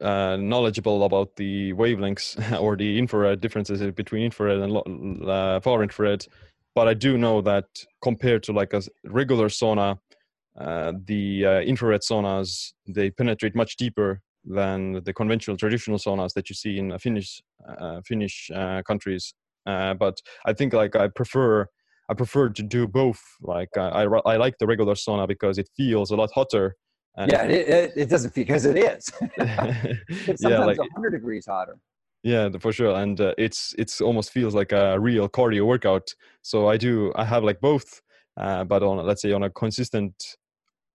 [0.00, 6.26] uh, knowledgeable about the wavelengths or the infrared differences between infrared and uh, far infrared
[6.74, 7.66] but i do know that
[8.02, 9.98] compared to like a regular sauna
[10.58, 16.48] uh, the uh, infrared saunas they penetrate much deeper than the conventional traditional saunas that
[16.48, 19.34] you see in uh, Finnish uh, Finnish uh, countries.
[19.66, 21.66] Uh, but I think like I prefer
[22.08, 23.20] I prefer to do both.
[23.42, 26.76] Like I I, I like the regular sauna because it feels a lot hotter.
[27.26, 29.10] Yeah, it, it, it doesn't feel because it is.
[29.36, 31.76] it's yeah, sometimes like 100 degrees hotter.
[32.22, 32.94] yeah, for sure.
[32.96, 36.14] And uh, it's it's almost feels like a real cardio workout.
[36.42, 38.02] So I do I have like both,
[38.36, 40.14] uh, but on let's say on a consistent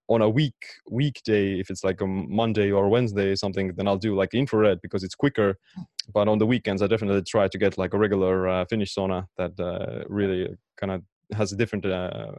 [0.07, 0.55] on a week
[0.89, 5.03] weekday if it's like a monday or wednesday something then i'll do like infrared because
[5.03, 5.55] it's quicker
[6.13, 9.25] but on the weekends i definitely try to get like a regular uh, finnish sauna
[9.37, 11.01] that uh, really kind of
[11.35, 12.31] has a different uh,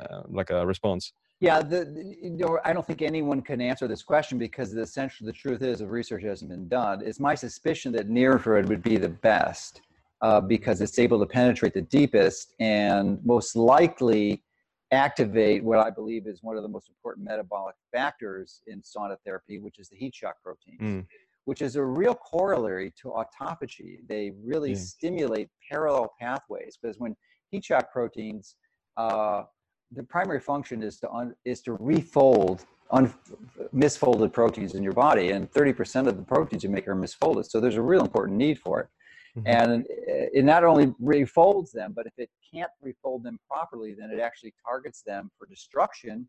[0.00, 1.80] uh, like a response Yeah, the,
[2.20, 5.62] you know, I don't think anyone can answer this question because the essential the truth
[5.62, 7.02] is, the research hasn't been done.
[7.04, 9.82] It's my suspicion that near infrared would be the best
[10.20, 14.42] uh, because it's able to penetrate the deepest and most likely
[14.90, 19.58] activate what I believe is one of the most important metabolic factors in sauna therapy,
[19.58, 21.06] which is the heat shock proteins, Mm.
[21.44, 24.06] which is a real corollary to autophagy.
[24.06, 24.78] They really Yeah.
[24.78, 27.16] stimulate parallel pathways because when
[27.50, 28.56] heat shock proteins
[28.96, 29.44] uh,
[29.92, 33.06] the primary function is to un, is to refold un,
[33.72, 37.48] misfolded proteins in your body, and 30% of the proteins you make are misfolded.
[37.48, 38.88] So there's a real important need for it,
[39.36, 39.46] Mhm.
[39.46, 44.20] and it not only refolds them, but if it can't refold them properly, then it
[44.20, 46.28] actually targets them for destruction.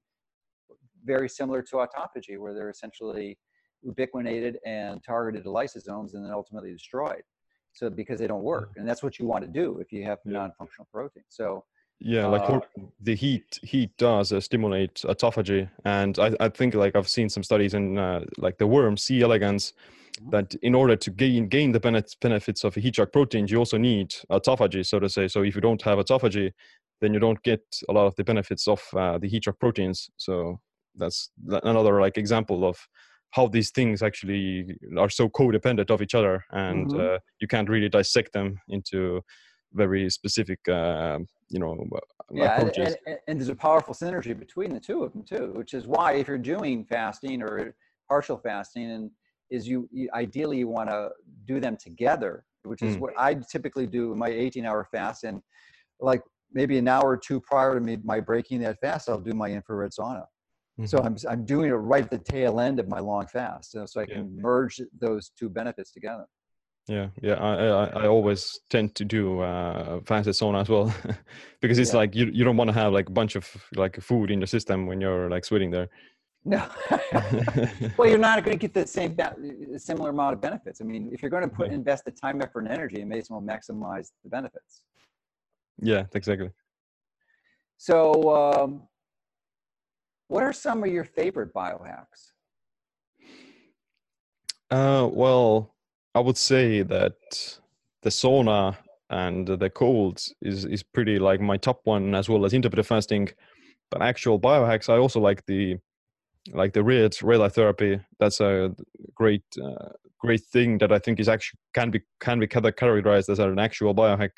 [1.03, 3.37] Very similar to autophagy, where they're essentially
[3.83, 7.23] ubiquinated and targeted to lysosomes and then ultimately destroyed.
[7.71, 10.19] So because they don't work, and that's what you want to do if you have
[10.25, 10.33] Yeah.
[10.39, 11.23] non-functional protein.
[11.29, 11.65] So
[12.01, 12.59] yeah like Uh,
[13.01, 17.43] the heat heat does uh, stimulate autophagy and I, I think like i've seen some
[17.43, 19.73] studies in uh, like the worm c elegans.
[20.31, 23.77] That in order to gain gain the benefits benefits of heat shock proteins you also
[23.77, 25.27] need autophagy so to say.
[25.27, 26.51] So if you don't have autophagy
[27.01, 30.09] then you don't get a lot of the benefits of uh, the heat shock proteins.
[30.17, 30.59] So
[30.95, 31.29] that's
[31.63, 32.77] another like example of
[33.31, 37.15] how these things actually are so codependent of each other and Mhm.
[37.15, 39.21] uh, you can't really dissect them into
[39.73, 41.99] very specific uh, you know uh,
[42.33, 42.87] yeah approaches.
[42.87, 45.85] and, and- and there's a powerful synergy between the two of them too which is
[45.87, 47.75] why if you're doing fasting or
[48.09, 49.11] partial fasting and
[49.49, 51.09] is you, you ideally you want to
[51.45, 52.99] do them together which is Mm.
[53.01, 55.41] what i typically do in my 18 hour fast and
[55.99, 56.21] like
[56.53, 59.49] maybe an hour or two prior to me my breaking that fast i'll do my
[59.49, 60.25] infrared sauna
[60.85, 61.05] so Mhm.
[61.05, 64.01] i'm, I'm doing it right at the tail end of my long fast so, so
[64.01, 64.15] i Yeah.
[64.15, 66.25] can merge those two benefits together
[66.89, 67.35] Yeah, yeah.
[67.35, 70.91] I, I I always tend to do uh, fasted sauna as well,
[71.61, 71.99] because it's Yeah.
[72.01, 73.45] like you you don't want to have like a bunch of
[73.75, 75.87] like food in your system when you're like sweating there.
[76.45, 76.65] No.
[77.97, 79.35] Well you're not going to get the same ba-
[79.77, 80.81] similar amount of benefits.
[80.81, 83.19] I mean if you're going to put invest the time effort and energy you may
[83.19, 84.81] as well maximize the benefits.
[85.81, 86.51] Yeah, exactly.
[87.77, 87.93] so
[88.35, 88.83] um,
[90.27, 92.31] what are some of your favorite biohacks?
[94.71, 95.75] Uh, well,
[96.13, 97.13] I would say that
[98.03, 98.77] the sauna
[99.09, 103.29] and the cold is is pretty like my top one as well as intermittent fasting.
[103.89, 105.77] But actual biohacks, I also like the
[106.53, 107.99] like the red red light therapy.
[108.19, 108.75] That's a
[109.15, 113.39] great uh, great thing that I think is actually can be can be categorized as
[113.39, 114.31] an actual biohack.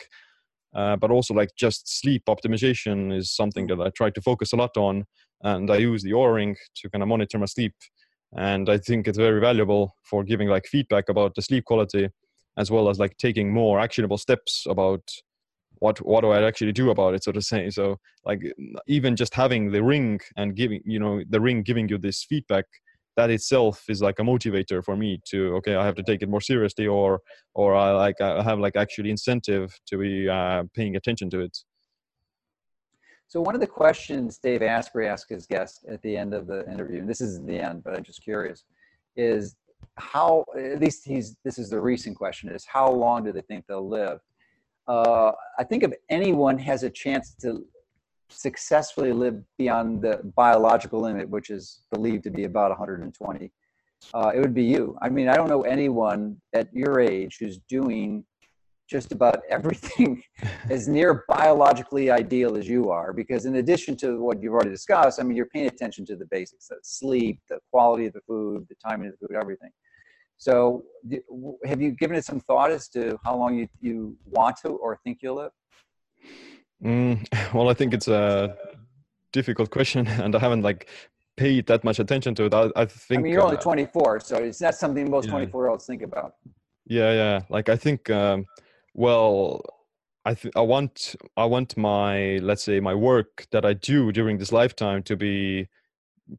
[0.74, 4.56] Uh, but also like just sleep optimization is something that I try to focus a
[4.56, 5.06] lot on,
[5.42, 7.76] and I use the Ring to kind of monitor my sleep,
[8.38, 12.10] and I think it's very valuable for giving like feedback about the sleep quality,
[12.58, 15.02] as well as like taking more actionable steps about
[15.82, 17.70] what what do I actually do about it, so to say.
[17.72, 18.42] So like
[18.88, 22.66] even just having the ring and giving you know the ring giving you this feedback
[23.18, 26.30] that itself is like a motivator for me to okay i have to take it
[26.30, 27.20] more seriously or
[27.56, 31.58] or i like i have like actually incentive to be uh, paying attention to it
[33.28, 36.60] so one of the questions dave asprey asked his guest at the end of the
[36.72, 38.64] interview and this is the end but i'm just curious
[39.18, 39.58] is
[39.98, 43.66] how at least he's this is the recent question is how long do they think
[43.68, 44.20] they'll live
[44.92, 47.66] uh, I think if anyone has a chance to
[48.30, 53.52] successfully live beyond the biological limit, which is believed to be about 120,
[54.14, 54.98] uh, it would be you.
[55.02, 58.26] I mean, I don't know anyone at your age who's doing
[58.90, 60.22] just about everything
[60.70, 65.18] as near biologically ideal as you are because in addition to what you've already discussed
[65.18, 68.66] i mean you're paying attention to the basics the sleep the quality of the food
[68.68, 69.72] the timing of the food everything
[70.42, 70.84] so,
[71.66, 75.00] have you given it some thought as to how long you, you want to or
[75.04, 75.52] think you'll live?
[76.84, 78.58] Mm, well, I think it's a
[79.32, 80.90] difficult question, and I haven't like
[81.38, 82.56] paid that much attention to it.
[82.56, 83.20] I, I think.
[83.20, 86.02] I mean, you're uh, only 24, so it's not something most 24 year olds think
[86.02, 86.34] about.
[86.88, 87.42] Yeah, yeah.
[87.50, 88.48] Like I think, um,
[88.96, 89.62] well,
[90.26, 94.40] I th- I want I want my let's say my work that I do during
[94.40, 95.68] this lifetime to be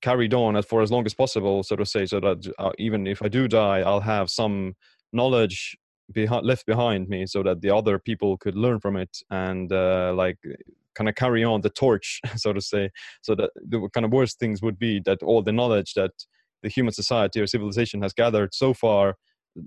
[0.01, 3.07] carried on as for as long as possible, so to say, so that uh, even
[3.07, 4.74] if I do die, I'll have some
[5.12, 5.76] knowledge
[6.12, 10.12] behind, left behind me, so that the other people could learn from it and uh,
[10.14, 10.38] like
[10.95, 12.90] kind of carry on the torch, so to say.
[13.22, 16.12] So that the kind of worst things would be that all the knowledge that
[16.62, 19.16] the human society or civilization has gathered so far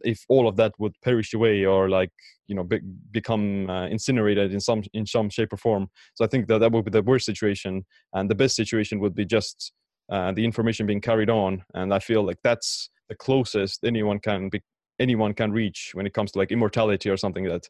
[0.04, 2.10] if all of that would perish away or like
[2.48, 2.80] you know be,
[3.12, 6.72] become uh, incinerated in some in some shape or form so i think that that
[6.72, 9.74] would be the worst situation and the best situation would be just
[10.10, 14.50] uh, the information being carried on and i feel like that's the closest anyone can
[14.50, 14.62] be
[15.00, 17.68] anyone can reach when it comes to like immortality or something that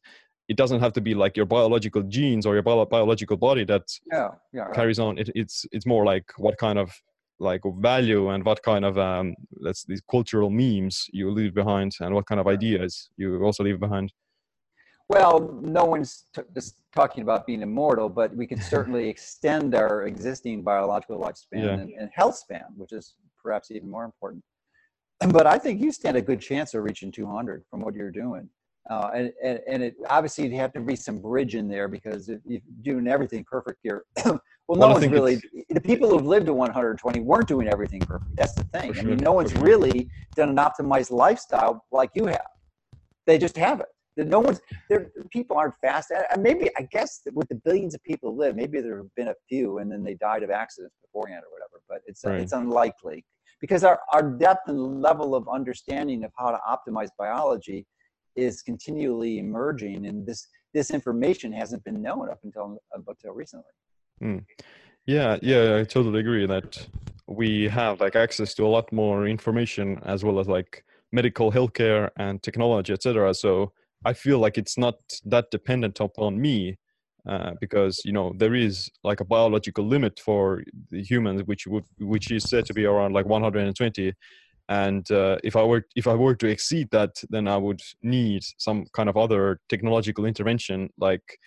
[0.47, 3.83] it doesn't have to be like your biological genes or your bio- biological body that
[4.11, 5.17] yeah, yeah, carries on.
[5.17, 6.91] It, it's it's more like what kind of
[7.39, 12.13] like value and what kind of um let's these cultural memes you leave behind and
[12.13, 14.13] what kind of ideas you also leave behind
[15.07, 20.03] well, no one's t- just talking about being immortal, but we can certainly extend our
[20.03, 21.73] existing biological lifespan yeah.
[21.73, 24.43] and, and, health span, which is perhaps even more important.
[25.29, 28.49] But I think you stand a good chance of reaching 200 from what you're doing.
[28.89, 32.29] Uh, and, and, and it obviously you have to be some bridge in there because
[32.29, 36.45] if you're doing everything perfect here, well, no well, one's really the people who've lived
[36.47, 38.35] to 120 weren't doing everything perfect.
[38.35, 38.93] That's the thing.
[38.93, 39.03] Sure.
[39.03, 42.45] I mean, no one's really done an optimized lifestyle like you have.
[43.25, 45.11] They just haven't no one's there.
[45.31, 46.11] People aren't fast.
[46.11, 49.27] And maybe I guess with the billions of people who live, maybe there have been
[49.29, 51.81] a few, and then they died of accidents beforehand or whatever.
[51.89, 52.39] But it's right.
[52.39, 53.25] it's unlikely
[53.59, 57.85] because our our depth and level of understanding of how to optimize biology
[58.35, 63.65] is continually emerging, and this this information hasn't been known up until up until recently.
[64.21, 64.45] Mm.
[65.05, 66.87] Yeah, yeah, I totally agree that
[67.27, 72.09] we have like access to a lot more information as well as like medical healthcare
[72.17, 73.33] and technology, etc.
[73.33, 73.71] So
[74.05, 74.95] I feel like it's not
[75.25, 76.77] that dependent upon me
[77.27, 81.85] uh, because you know there is like a biological limit for the humans, which would
[81.99, 84.13] which is said to be around like 120.
[84.69, 88.43] And uh, if I were if I were to exceed that, then I would need
[88.57, 91.39] some kind of other technological intervention, like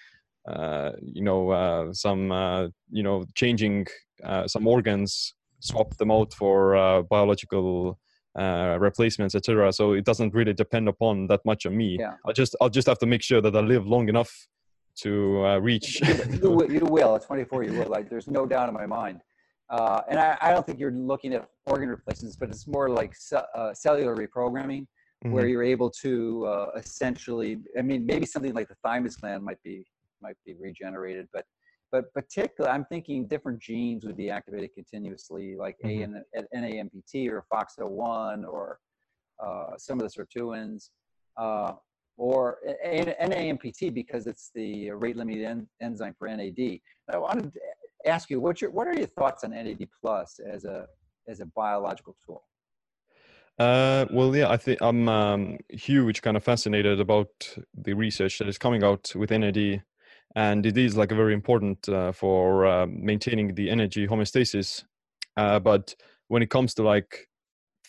[0.48, 3.86] uh, you know uh, some uh, you know changing
[4.24, 7.98] uh, some organs, swap them out for biological
[8.38, 9.72] uh, replacements, etc.
[9.72, 11.96] So it doesn't really depend upon that much on me.
[11.98, 12.14] Yeah.
[12.24, 14.30] I'll just I'll just have to make sure that I live long enough
[15.02, 16.00] to uh, reach.
[16.00, 17.64] you, you, will at 24.
[17.64, 17.88] You will.
[17.88, 19.20] Like there's no doubt in my mind.
[19.70, 23.14] Uh, and I, I, don't think you're looking at organ replacements, but it's more like
[23.54, 25.30] uh, cellular reprogramming, mm-hmm.
[25.30, 27.58] where you're able to uh, essentially.
[27.78, 29.84] I mean, maybe something like the thymus gland might be
[30.22, 31.44] might be regenerated, but
[31.90, 36.16] but particularly I'm thinking different genes would be activated continuously, like mm-hmm.
[36.54, 38.78] NAMPT or FOXO1 or
[39.44, 40.90] uh, some of the sirtuins,
[41.36, 41.72] uh,
[42.16, 46.80] or NAMPT because it's the rate limiting en- enzyme for NAD.
[47.10, 47.60] I wanted to
[48.06, 50.86] ask you, what's your, what are your thoughts on NAD plus as a,
[51.28, 52.42] as a biological tool?
[53.58, 57.28] Uh, well, yeah, I think I'm um, huge, kind of fascinated about
[57.74, 59.82] the research that is coming out with NAD
[60.38, 64.84] and it is like very important uh, for uh, maintaining the energy homeostasis.
[65.36, 65.92] Uh, but
[66.28, 67.26] when it comes to like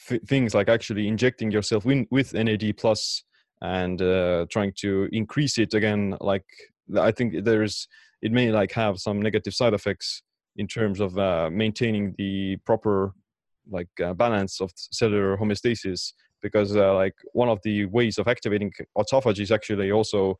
[0.07, 3.23] th- things like actually injecting yourself in, with NAD plus
[3.61, 6.47] and uh, trying to increase it again, like
[6.97, 7.87] I think there's
[8.23, 10.23] it may like have some negative side effects
[10.55, 13.13] in terms of uh, maintaining the proper
[13.69, 19.41] like uh, balance of cellular homeostasis because like one of the ways of activating autophagy
[19.41, 20.39] is actually also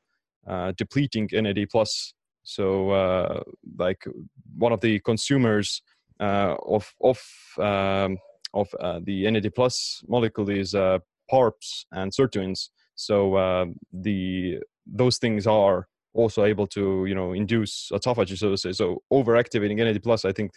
[0.77, 2.13] depleting NAD plus.
[2.43, 3.43] So uh,
[3.77, 4.05] like
[4.57, 5.81] one of the consumers
[6.19, 7.19] uh, of of
[7.59, 8.17] um,
[8.53, 10.99] of uh, the NAD plus molecule is uh,
[11.31, 12.69] PARPs and sirtuins.
[12.95, 18.71] So the those things are also able to you know induce autophagy so to say.
[18.71, 20.51] So overactivating NAD plus, I think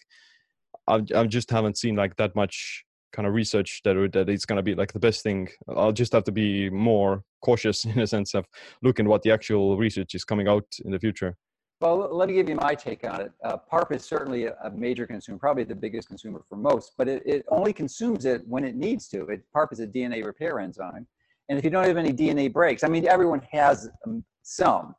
[0.88, 4.62] I, I just haven't seen like that much kind of research that that it's to
[4.62, 5.48] be like the best thing.
[5.68, 8.46] I'll just have to be more cautious in a sense of
[8.82, 11.36] looking what the actual research is coming out in the future.
[11.80, 13.32] Well, let me give you my take on it.
[13.44, 17.08] Uh, PARP is certainly a, a, major consumer, probably the biggest consumer for most, but
[17.08, 19.26] it, it only consumes it when it needs to.
[19.26, 21.08] It, PARP is a DNA repair enzyme.
[21.48, 24.94] And if you don't have any DNA breaks, I mean, everyone has um, some,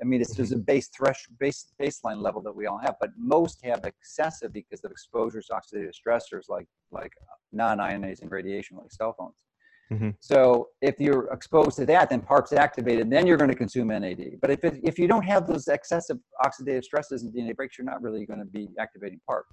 [0.00, 3.10] I mean, it's there's a base thresh base baseline level that we all have, but
[3.16, 7.12] most have excessive because of exposures to oxidative stressors like like
[7.52, 9.45] non-ionizing radiation, like cell phones.
[9.92, 10.10] Mm-hmm.
[10.20, 14.38] So if you're exposed to that, then PARP's activated, then you're going to consume NAD.
[14.40, 17.84] But if it, if you don't have those excessive oxidative stresses and DNA breaks, you're
[17.84, 19.44] not really going to be activating PARP.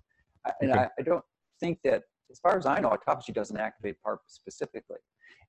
[0.61, 0.81] And okay.
[0.81, 1.23] I, I don't
[1.59, 4.97] think that, as far as I know, autophagy doesn't activate PARP specifically.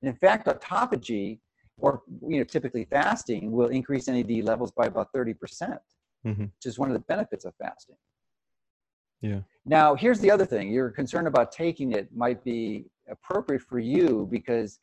[0.02, 1.38] And in fact, autophagy
[1.78, 5.34] or you know typically fasting will increase NAD levels by about 30%,
[6.26, 6.42] mm-hmm.
[6.42, 7.96] which is one of the benefits of fasting.
[9.20, 9.40] Yeah.
[9.64, 10.70] Now, here's the other thing.
[10.70, 14.78] You're concerned about taking it might be appropriate for you because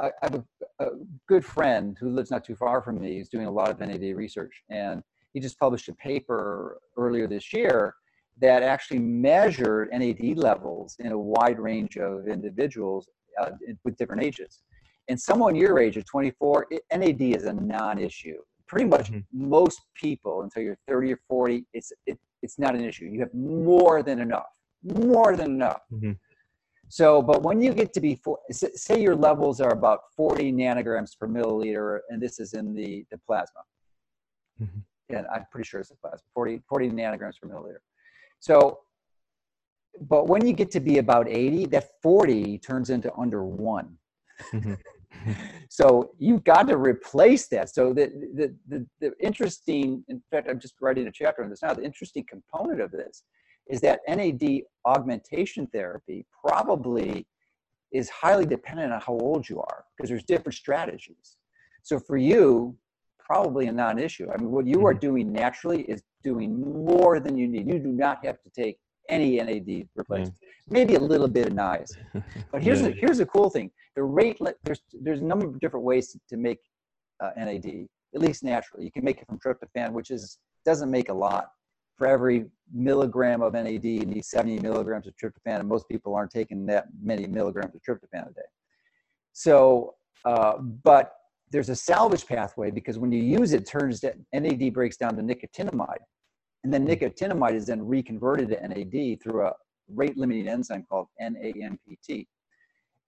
[0.00, 0.44] I have a,
[0.84, 0.88] a,
[1.26, 3.14] good friend who lives not too far from me.
[3.14, 5.02] He's doing a lot of NAD research, and
[5.32, 7.94] he just published a paper earlier this year
[8.40, 13.08] that actually measured NAD levels in a wide range of individuals
[13.40, 13.50] uh,
[13.84, 14.62] with different ages
[15.08, 18.38] and someone your age of 24, it, NAD is a non-issue.
[18.66, 19.48] Pretty much mm-hmm.
[19.50, 23.06] most people until you're 30 or 40, it's it, it's not an issue.
[23.06, 24.46] You have more than enough,
[24.82, 25.80] more than enough.
[25.92, 26.12] Mm-hmm.
[26.94, 28.20] So, but when you get to be,
[28.52, 33.18] say your levels are about 40 nanograms per milliliter, and this is in the, the
[33.26, 33.62] plasma.
[34.62, 35.16] Mm-hmm.
[35.16, 37.78] And I'm pretty sure it's the plasma, 40, 40 nanograms per milliliter.
[38.38, 38.78] So,
[40.02, 43.98] but when you get to be about 80, that 40 turns into under one.
[44.52, 44.74] Mm-hmm.
[45.68, 47.70] so you've got to replace that.
[47.70, 51.62] So the, the, the, the, interesting, in fact, I'm just writing a chapter on this
[51.62, 51.74] now.
[51.74, 53.24] The interesting component of this
[53.68, 57.26] is that NAD augmentation therapy probably
[57.92, 61.36] is highly dependent on how old you are because there's different strategies.
[61.82, 62.76] So for you,
[63.18, 64.28] probably a non-issue.
[64.32, 65.00] I mean, what you are mm-hmm.
[65.00, 67.66] doing naturally is doing more than you need.
[67.66, 70.38] You do not have to take any NAD replacement.
[70.68, 71.96] Maybe a little bit of NIAS.
[72.50, 72.88] But here's yeah.
[72.88, 76.36] the, here's the cool thing: the rate there's there's a number of different ways to
[76.36, 76.58] make
[77.22, 78.84] uh, NAD, at least naturally.
[78.84, 81.48] You can make it from tryptophan, which is doesn't make a lot.
[81.96, 86.30] For every milligram of NAD, you need 70 milligrams of tryptophan, and most people aren't
[86.30, 88.42] taking that many milligrams of tryptophan a day.
[89.32, 91.12] So, uh, but
[91.50, 95.16] there's a salvage pathway because when you use it, it turns that NAD breaks down
[95.16, 96.02] to nicotinamide,
[96.64, 99.52] and then nicotinamide is then reconverted to NAD through a
[99.88, 102.26] rate limiting enzyme called NAMPT.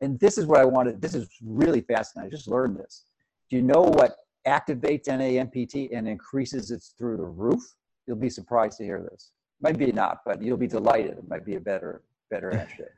[0.01, 1.01] And this is what I wanted.
[1.01, 2.29] This is really fascinating.
[2.29, 3.05] I just learned this.
[3.51, 4.17] Do you know what
[4.47, 7.63] activates NAMPT and increases it through the roof?
[8.07, 9.33] You'll be surprised to hear this.
[9.61, 11.19] Might be not, but you'll be delighted.
[11.19, 12.93] It might be a better better answer.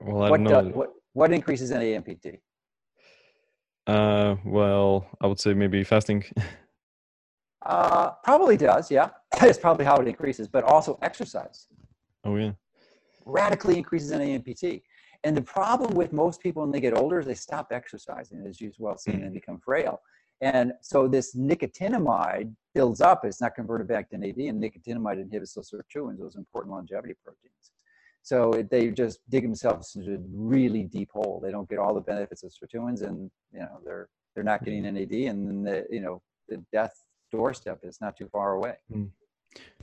[0.00, 0.62] well, I what, don't know.
[0.62, 2.38] Does, what, what increases NAMPT?
[3.86, 6.24] Uh, well, I would say maybe fasting.
[7.66, 9.10] Uh, probably does, yeah.
[9.40, 11.66] That's probably how it increases, but also exercise.
[12.24, 12.52] Oh, yeah.
[13.26, 14.82] Radically increases NAMPT.
[15.24, 18.60] And the problem with most people when they get older is they stop exercising, as
[18.60, 20.00] you've well seen, and become frail.
[20.40, 25.54] And so this nicotinamide builds up, it's not converted back to NAD, and nicotinamide inhibits
[25.54, 27.72] those sirtuins, those important longevity proteins.
[28.22, 31.40] So they just dig themselves into a really deep hole.
[31.42, 34.82] They don't get all the benefits of sirtuins, and you know they're they're not getting
[34.82, 36.92] NAD, and then the you know the death
[37.32, 38.74] doorstep is not too far away.
[38.92, 39.10] Mm.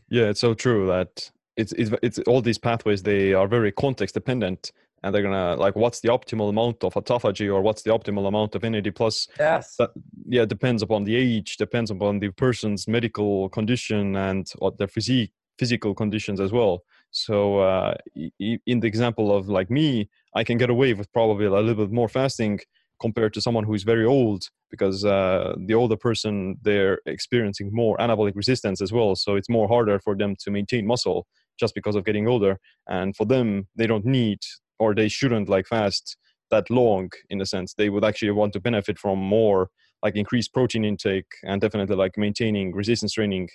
[0.09, 4.13] Yeah, it's so true that it's, it's it's all these pathways they are very context
[4.13, 4.71] dependent
[5.05, 8.55] and they're gonna like what's the optimal amount of autophagy or what's the optimal amount
[8.55, 9.27] of NAD plus.
[9.39, 9.75] Yes.
[9.77, 9.91] That,
[10.27, 15.31] yeah, depends upon the age, depends upon the person's medical condition and what their physique
[15.59, 16.83] physical conditions as well.
[17.11, 17.93] So uh,
[18.41, 21.93] in the example of like me, I can get away with probably a little bit
[21.93, 22.59] more fasting
[22.99, 27.95] compared to someone who is very old because uh, the older person they're experiencing more
[27.97, 31.27] anabolic resistance as well so it's more harder for them to maintain muscle
[31.59, 32.59] just because of getting older.
[32.87, 34.39] And for them, they don't need
[34.79, 36.17] or they shouldn't like fast
[36.51, 37.73] that long in a sense.
[37.73, 39.69] They would actually want to benefit from more
[40.03, 43.49] like increased protein intake and definitely like maintaining resistance training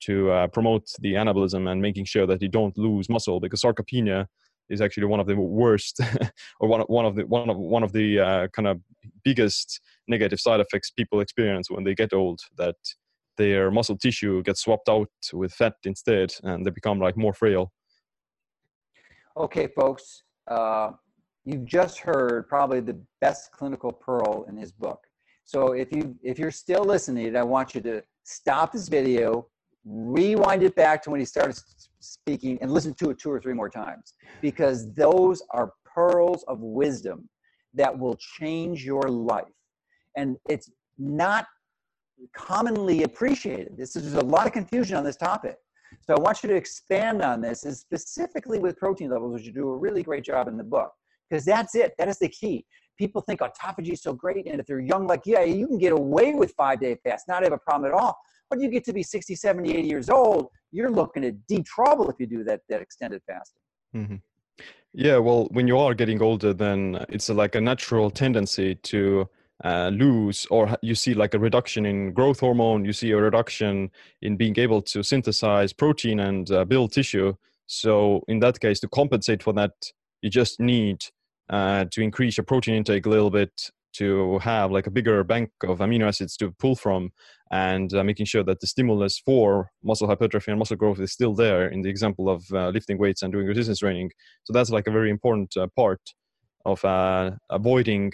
[0.00, 4.26] to uh, promote the anabolism and making sure that you don't lose muscle because sarcopenia
[4.68, 6.00] is actually one of the worst
[6.60, 8.80] or one of, one of the one of one of the uh, kind of
[9.22, 12.76] biggest negative side effects people experience when they get old that
[13.36, 17.72] their muscle tissue gets swapped out with fat instead and they become like more frail
[19.36, 20.90] okay folks uh,
[21.44, 25.00] you've just heard probably the best clinical pearl in his book
[25.44, 29.46] so if you if you're still listening i want you to stop this video
[29.84, 31.56] rewind it back to when he started
[32.00, 36.60] speaking and listen to it two or three more times because those are pearls of
[36.60, 37.28] wisdom
[37.74, 39.44] that will change your life.
[40.16, 41.46] And it's not
[42.36, 43.76] commonly appreciated.
[43.76, 45.56] This is, there's a lot of confusion on this topic.
[46.02, 49.52] So I want you to expand on this, and specifically with protein levels, which you
[49.52, 50.92] do a really great job in the book,
[51.28, 51.94] because that's it.
[51.98, 52.66] That is the key.
[52.98, 55.92] People think autophagy is so great, and if they're young, like yeah, you can get
[55.92, 58.16] away with five day fast, not have a problem at all.
[58.50, 62.10] But you get to be 60, 70, 80 years old, you're looking at deep trouble
[62.10, 63.60] if you do that, that extended fasting.
[63.96, 64.16] Mm-hmm.
[64.92, 69.28] Yeah, well, when you are getting older, then it's like a natural tendency to
[69.62, 73.90] uh, lose, or you see like a reduction in growth hormone, you see a reduction
[74.22, 77.34] in being able to synthesize protein and uh, build tissue.
[77.66, 79.72] So, in that case, to compensate for that,
[80.22, 81.04] you just need
[81.50, 85.50] uh, to increase your protein intake a little bit to have like a bigger bank
[85.62, 87.10] of amino acids to pull from
[87.50, 91.34] and uh, making sure that the stimulus for muscle hypertrophy and muscle growth is still
[91.34, 94.10] there in the example of uh, lifting weights and doing resistance training
[94.42, 96.00] so that's like a very important uh, part
[96.64, 98.12] of uh, avoiding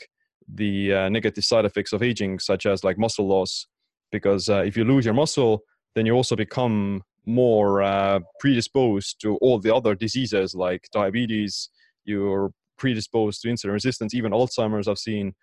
[0.54, 3.66] the uh, negative side effects of aging such as like muscle loss
[4.12, 5.62] because uh, if you lose your muscle
[5.94, 11.68] then you also become more predisposed to all the other diseases like diabetes
[12.04, 15.34] you're predisposed to insulin resistance even alzheimer's i've seen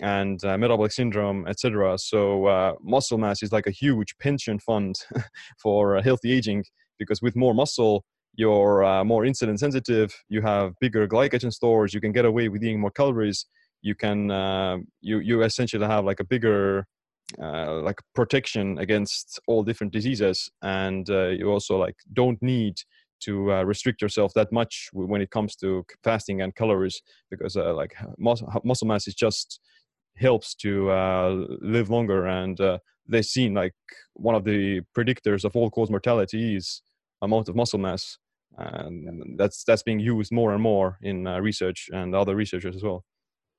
[0.00, 1.98] and uh, metabolic syndrome, etc.
[1.98, 4.96] So uh, muscle mass is like a huge pension fund
[5.62, 6.64] for uh, healthy aging
[6.98, 8.04] because with more muscle,
[8.34, 10.14] you're uh, more insulin sensitive.
[10.28, 11.94] You have bigger glycogen stores.
[11.94, 13.46] You can get away with eating more calories.
[13.82, 16.86] You can uh, you you essentially have like a bigger
[17.40, 22.76] uh, like protection against all different diseases, and you also like don't need
[23.20, 27.00] to uh, restrict yourself that much when it comes to fasting and calories
[27.30, 29.60] because uh, like muscle, muscle mass is just
[30.16, 32.26] helps to uh, live longer.
[32.26, 33.74] And uh, they've seen like
[34.14, 36.82] one of the predictors of all cause mortality is
[37.22, 38.18] amount of muscle mass.
[38.58, 42.82] And that's that's being used more and more in uh, research and other researchers as
[42.82, 43.04] well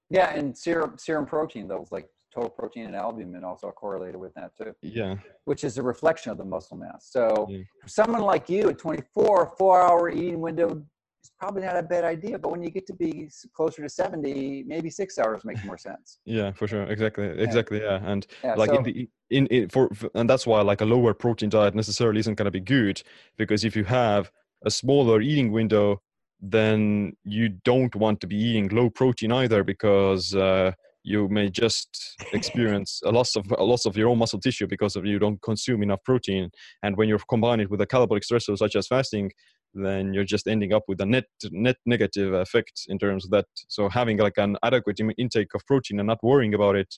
[0.09, 4.51] yeah and serum serum protein levels like total protein and albumin also correlated with that
[4.55, 7.59] too yeah which is a reflection of the muscle mass so yeah.
[7.81, 10.83] for someone like you at 24 four hour eating window
[11.27, 12.37] is probably not a bad idea.
[12.39, 16.19] But when you get to be closer to 70, maybe six hours makes more sense.
[16.25, 16.83] Yeah, for sure.
[16.83, 17.25] Exactly.
[17.25, 17.81] Exactly.
[17.81, 17.99] Yeah.
[18.03, 21.13] And yeah, like so, in the, in, in for, and that's why like a lower
[21.13, 23.01] protein diet necessarily isn't going to be good
[23.37, 24.31] because if you have
[24.65, 26.01] a smaller eating window,
[26.39, 30.71] then you don't want to be eating low protein either because, uh,
[31.07, 34.97] you may just experience a loss of a loss of your own muscle tissue because
[34.97, 36.49] of you don't consume enough protein.
[36.83, 39.31] And when you combine it with a caloric stressor such as fasting,
[39.73, 43.45] then you're just ending up with a net net negative effect in terms of that.
[43.69, 46.93] So having like an adequate intake of protein and not worrying about it,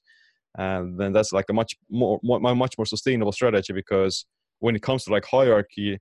[0.57, 4.25] uh, then that's like a much more much more sustainable strategy because
[4.59, 5.99] when it comes to like hierarchy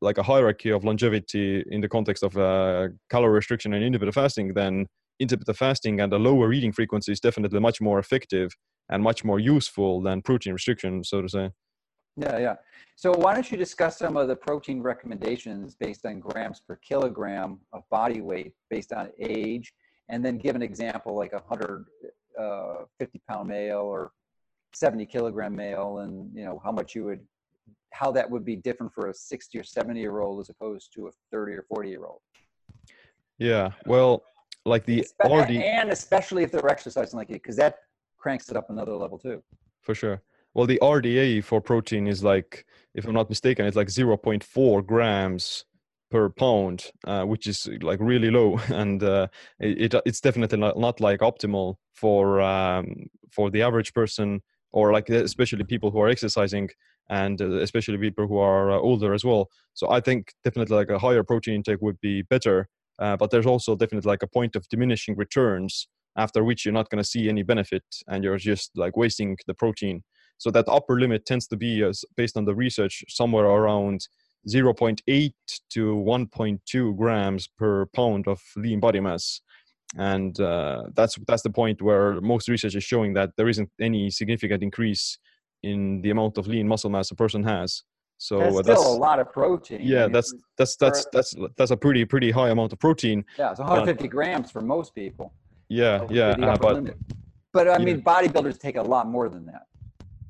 [0.00, 4.54] like a hierarchy of longevity in the context of uh, calorie restriction and intermittent fasting,
[4.54, 4.86] then
[5.20, 8.52] intermittent fasting and a lower eating frequency is definitely much more effective
[8.88, 11.50] and much more useful than protein restriction, so to say.
[12.16, 12.54] Yeah, yeah.
[12.96, 17.60] So why don't you discuss some of the protein recommendations based on grams per kilogram
[17.72, 19.72] of body weight based on age,
[20.08, 21.86] and then give an example like a 150
[22.38, 24.10] uh, pound male or
[24.74, 27.20] 70 kilogram male, and you know how much you would,
[27.92, 31.08] how that would be different for a 60 or 70 year old as opposed to
[31.08, 32.20] a 30 or 40 year old.
[33.38, 34.24] Yeah, well,
[34.64, 37.76] like the RD, and especially if they're exercising like you, because that
[38.18, 39.42] cranks it up another level too.
[39.82, 40.22] For sure.
[40.54, 45.64] Well, the RDA for protein is like, if I'm not mistaken, it's like 0.4 grams
[46.10, 49.28] per pound, uh, which is like really low, and uh,
[49.60, 54.92] it, it, it's definitely not, not like optimal for um, for the average person or
[54.92, 56.68] like especially people who are exercising
[57.10, 59.48] and uh, especially people who are uh, older as well.
[59.74, 63.46] So I think definitely like a higher protein intake would be better, uh, but there's
[63.46, 67.28] also definitely like a point of diminishing returns after which you're not going to see
[67.28, 70.02] any benefit and you're just like wasting the protein.
[70.38, 74.06] So that upper limit tends to be, as based on the research, somewhere around
[74.48, 75.32] 0.8
[75.70, 79.40] to 1.2 grams per pound of lean body mass
[79.96, 84.10] and uh, that's that's the point where most research is showing that there isn't any
[84.10, 85.18] significant increase
[85.62, 87.82] in the amount of lean muscle mass a person has
[88.18, 91.76] so that's, that's still a lot of protein yeah that's that's that's that's that's a
[91.76, 95.32] pretty pretty high amount of protein yeah it's 150 but, grams for most people
[95.68, 96.96] yeah yeah uh, but limit.
[97.52, 99.66] but i mean bodybuilders take a lot more than that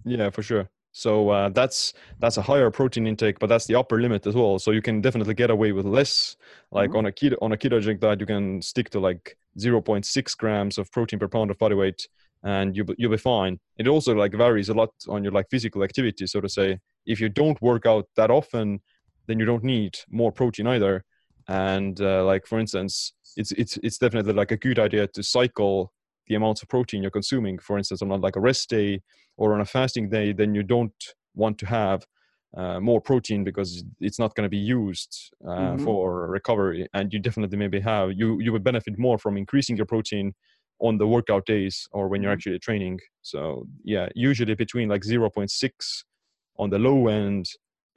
[0.04, 0.68] yeah for sure
[0.98, 4.58] so uh, that's that's a higher protein intake, but that's the upper limit as well.
[4.58, 6.36] So you can definitely get away with less.
[6.72, 6.98] Like mm-hmm.
[6.98, 10.90] on a keto on a ketogenic diet, you can stick to like 0.6 grams of
[10.90, 12.08] protein per pound of body weight,
[12.44, 13.58] and you you'll be fine.
[13.78, 16.78] It also like varies a lot on your like physical activity, so to say.
[17.06, 18.80] If you don't work out that often,
[19.26, 21.04] then you don't need more protein either.
[21.48, 25.92] And uh, like for instance, it's it's it's definitely like a good idea to cycle
[26.26, 27.58] the amounts of protein you're consuming.
[27.58, 29.00] For instance, on like a rest day
[29.36, 30.92] or on a fasting day, then you don't
[31.34, 32.06] want to have
[32.56, 35.84] uh, more protein because it's not going to be used uh, mm-hmm.
[35.84, 36.86] for recovery.
[36.94, 40.34] And you definitely maybe have you you would benefit more from increasing your protein
[40.80, 42.38] on the workout days or when you're mm-hmm.
[42.38, 43.00] actually training.
[43.22, 46.04] So yeah, usually between like 0.6
[46.58, 47.46] on the low end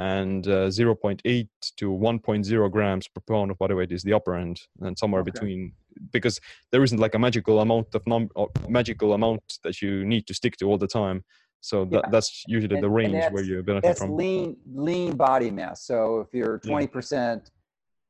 [0.01, 4.59] and uh, 0.8 to 1.0 grams per pound of body weight is the upper end
[4.81, 5.29] and somewhere okay.
[5.31, 5.73] between
[6.11, 6.39] because
[6.71, 8.27] there isn't like a magical amount of num
[8.67, 11.23] magical amount that you need to stick to all the time
[11.59, 12.09] so that, yeah.
[12.09, 16.19] that's usually and, the range where you benefit that's from lean lean body mass so
[16.21, 17.51] if you're 20%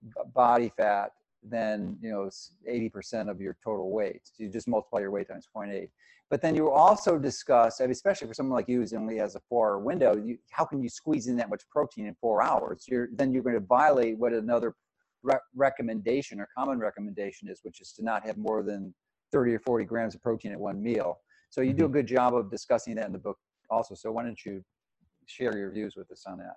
[0.04, 0.24] yeah.
[0.34, 1.12] body fat
[1.44, 2.30] then you know
[2.70, 5.90] 80% of your total weight so you just multiply your weight times 0.8
[6.32, 9.80] but then you also discuss, especially for someone like you who only has a four-hour
[9.80, 12.86] window, you, how can you squeeze in that much protein in four hours?
[12.88, 14.74] You're, then you're going to violate what another
[15.24, 18.94] re- recommendation or common recommendation is, which is to not have more than
[19.34, 21.20] 30 or 40 grams of protein at one meal.
[21.50, 21.96] So you do a mm-hmm.
[21.96, 23.38] good job of discussing that in the book
[23.70, 23.94] also.
[23.94, 24.64] So why don't you
[25.26, 26.56] share your views with us on that?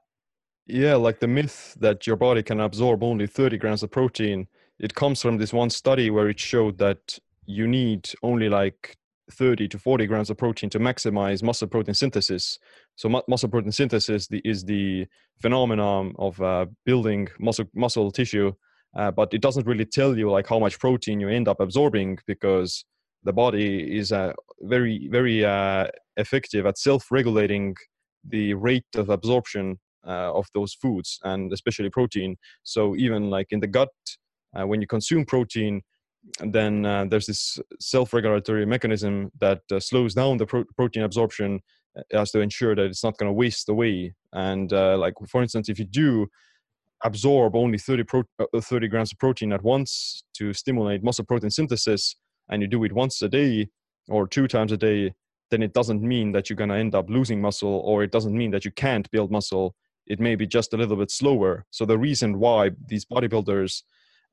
[0.67, 4.47] Yeah, like the myth that your body can absorb only 30 grams of protein,
[4.79, 8.97] it comes from this one study where it showed that you need only like
[9.31, 12.59] 30 to 40 grams of protein to maximize muscle protein synthesis.
[12.97, 15.07] So mu- muscle protein synthesis the, is the
[15.41, 18.53] phenomenon of uh, building muscle muscle tissue,
[18.97, 22.19] uh, but it doesn't really tell you like how much protein you end up absorbing
[22.27, 22.85] because
[23.23, 27.75] the body is uh, very very uh, effective at self-regulating
[28.29, 32.37] the rate of absorption uh, of those foods and especially protein.
[32.63, 33.89] So even like in the gut,
[34.55, 35.83] uh, when you consume protein,
[36.41, 41.61] then uh, there's this self-regulatory mechanism that uh, slows down the pro- protein absorption
[41.97, 44.15] uh, as to ensure that it's not going to waste away.
[44.33, 46.27] And uh, like for instance if you do
[47.05, 51.51] absorb only 30, pro- uh, 30 grams of protein at once to stimulate muscle protein
[51.51, 52.17] synthesis
[52.49, 53.69] and you do it once a day
[54.09, 55.13] or two times a day
[55.51, 58.37] then it doesn't mean that you're going to end up losing muscle or it doesn't
[58.37, 59.75] mean that you can't build muscle.
[60.07, 61.65] It may be just a little bit slower.
[61.71, 63.83] So the reason why these bodybuilders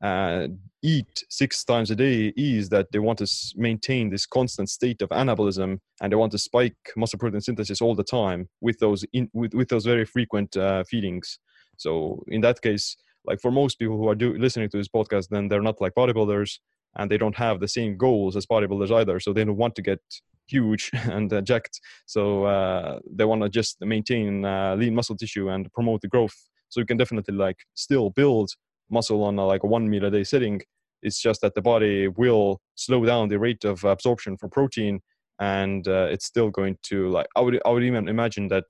[0.01, 0.47] uh,
[0.83, 5.09] eat six times a day is that they want to maintain this constant state of
[5.09, 9.29] anabolism and they want to spike muscle protein synthesis all the time with those in,
[9.33, 11.37] with, with those very frequent uh, feedings.
[11.77, 15.27] So in that case like for most people who are do, listening to this podcast
[15.29, 16.57] then they're not like bodybuilders
[16.95, 19.19] and they don't have the same goals as bodybuilders either.
[19.19, 19.99] So they don't want to get
[20.47, 21.79] huge and uh, jacked.
[22.05, 26.35] So uh, they want to just maintain uh, lean muscle tissue and promote the growth.
[26.69, 28.51] So you can definitely like still build
[28.91, 30.61] muscle on a, like a one meal a day sitting.
[31.01, 34.99] It's just that the body will slow down the rate of absorption for protein,
[35.39, 37.27] and uh, it's still going to like.
[37.35, 38.65] I would I would even imagine that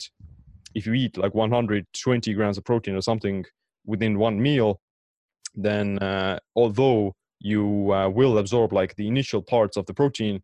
[0.74, 3.46] if you eat like 120 grams of protein or something
[3.86, 4.80] within one meal,
[5.56, 10.42] then uh, although you uh, will absorb like the initial parts of the protein,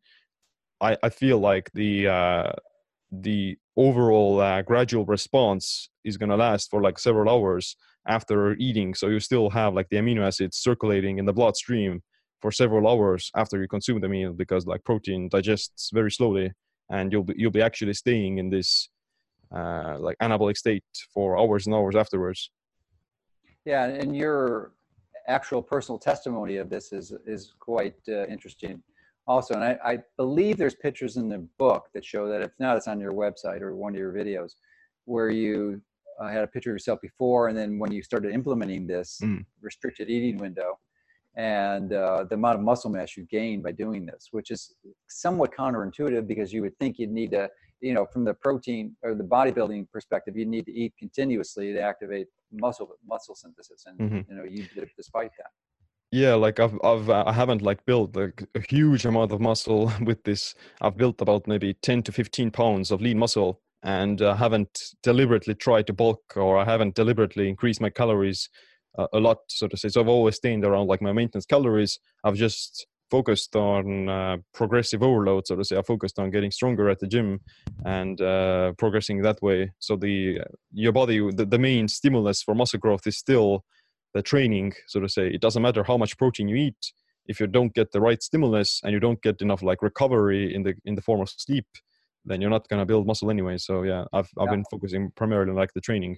[0.81, 2.51] I, I feel like the uh,
[3.11, 7.75] the overall uh, gradual response is going to last for like several hours
[8.07, 12.01] after eating so you still have like the amino acids circulating in the bloodstream
[12.41, 16.51] for several hours after you consume the meal because like protein digests very slowly
[16.89, 18.89] and you'll be you'll be actually staying in this
[19.55, 20.83] uh, like anabolic state
[21.13, 22.51] for hours and hours afterwards.
[23.65, 24.71] Yeah and your
[25.27, 28.81] actual personal testimony of this is is quite uh, interesting
[29.25, 32.77] also and I, I believe there's pictures in the book that show that if not
[32.77, 34.51] it's on your website or one of your videos
[35.05, 35.81] where you
[36.19, 39.45] uh, had a picture of yourself before, and then when you started implementing this mm.
[39.61, 40.79] restricted eating window,
[41.35, 44.75] and uh, the amount of muscle mass you gain by doing this, which is
[45.07, 47.47] somewhat counterintuitive because you would think you'd need to,
[47.79, 51.79] you know, from the protein or the bodybuilding perspective, you need to eat continuously to
[51.79, 54.31] activate muscle muscle synthesis, and mm-hmm.
[54.31, 55.51] you know, you did despite that.
[56.11, 59.91] Yeah, like I've I've uh, I haven't like built like a huge amount of muscle
[60.01, 60.55] with this.
[60.81, 65.55] I've built about maybe ten to fifteen pounds of lean muscle and I haven't deliberately
[65.55, 68.49] tried to bulk or I haven't deliberately increased my calories
[68.97, 69.89] uh, a lot, so to say.
[69.89, 71.99] So I've always stayed around like my maintenance calories.
[72.23, 75.77] I've just focused on uh, progressive overload, so to say.
[75.77, 77.39] I focused on getting stronger at the gym
[77.85, 79.71] and uh, progressing that way.
[79.79, 80.39] So the
[80.73, 83.63] your body, the, the main stimulus for muscle growth is still
[84.13, 85.27] the training, so to say.
[85.27, 86.93] It doesn't matter how much protein you eat
[87.27, 90.63] if you don't get the right stimulus and you don't get enough like recovery in
[90.63, 91.67] the in the form of sleep
[92.27, 94.51] then you're not going to build muscle anyway so yeah i've, I've yeah.
[94.51, 96.17] been focusing primarily on like the training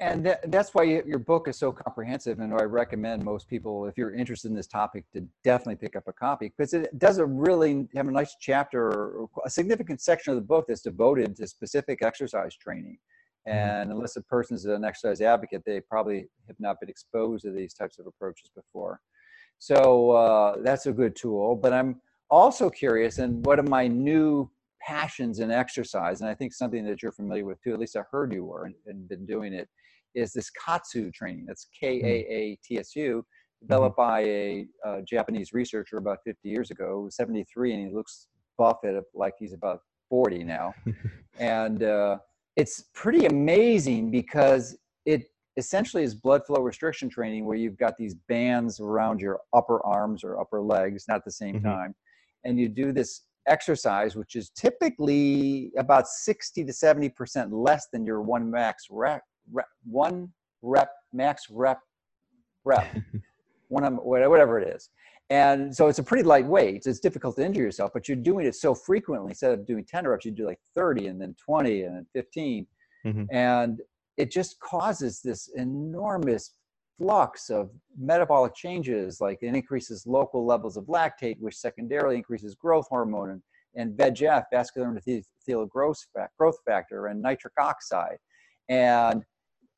[0.00, 4.14] and that's why your book is so comprehensive and i recommend most people if you're
[4.14, 7.86] interested in this topic to definitely pick up a copy because it does a really
[7.94, 11.98] have a nice chapter or a significant section of the book that's devoted to specific
[12.02, 12.96] exercise training
[13.46, 13.58] mm-hmm.
[13.58, 17.50] and unless a person is an exercise advocate they probably have not been exposed to
[17.50, 19.00] these types of approaches before
[19.58, 21.56] so uh, that's a good tool.
[21.56, 22.00] But I'm
[22.30, 24.50] also curious, and one of my new
[24.86, 28.02] passions in exercise, and I think something that you're familiar with too, at least I
[28.10, 29.68] heard you were and, and been doing it,
[30.14, 31.44] is this KAATSU training.
[31.46, 33.66] That's K A A T S U, mm-hmm.
[33.66, 38.78] developed by a, a, Japanese researcher about 50 years ago, 73, and he looks buff
[38.84, 40.72] at like he's about 40 now.
[41.38, 42.18] and uh,
[42.56, 45.24] it's pretty amazing because it
[45.56, 50.22] essentially is blood flow restriction training where you've got these bands around your upper arms
[50.24, 51.66] or upper legs, not at the same mm-hmm.
[51.66, 51.94] time.
[52.44, 58.20] And you do this exercise, which is typically about 60 to 70% less than your
[58.20, 59.22] one max rep,
[59.52, 60.32] rep one
[60.62, 61.78] rep, max rep,
[62.64, 62.86] rep,
[63.68, 64.90] one whatever it is.
[65.28, 66.86] And so it's a pretty lightweight.
[66.86, 69.30] It's difficult to injure yourself, but you're doing it so frequently.
[69.30, 72.66] Instead of doing 10 reps, you do like 30 and then 20 and then 15.
[73.04, 73.24] Mm-hmm.
[73.32, 73.80] And
[74.16, 76.54] it just causes this enormous
[76.98, 82.86] flux of metabolic changes like it increases local levels of lactate which secondarily increases growth
[82.88, 83.42] hormone and,
[83.74, 86.06] and VEGF vascular endothelial growth,
[86.38, 88.18] growth factor and nitric oxide
[88.68, 89.22] and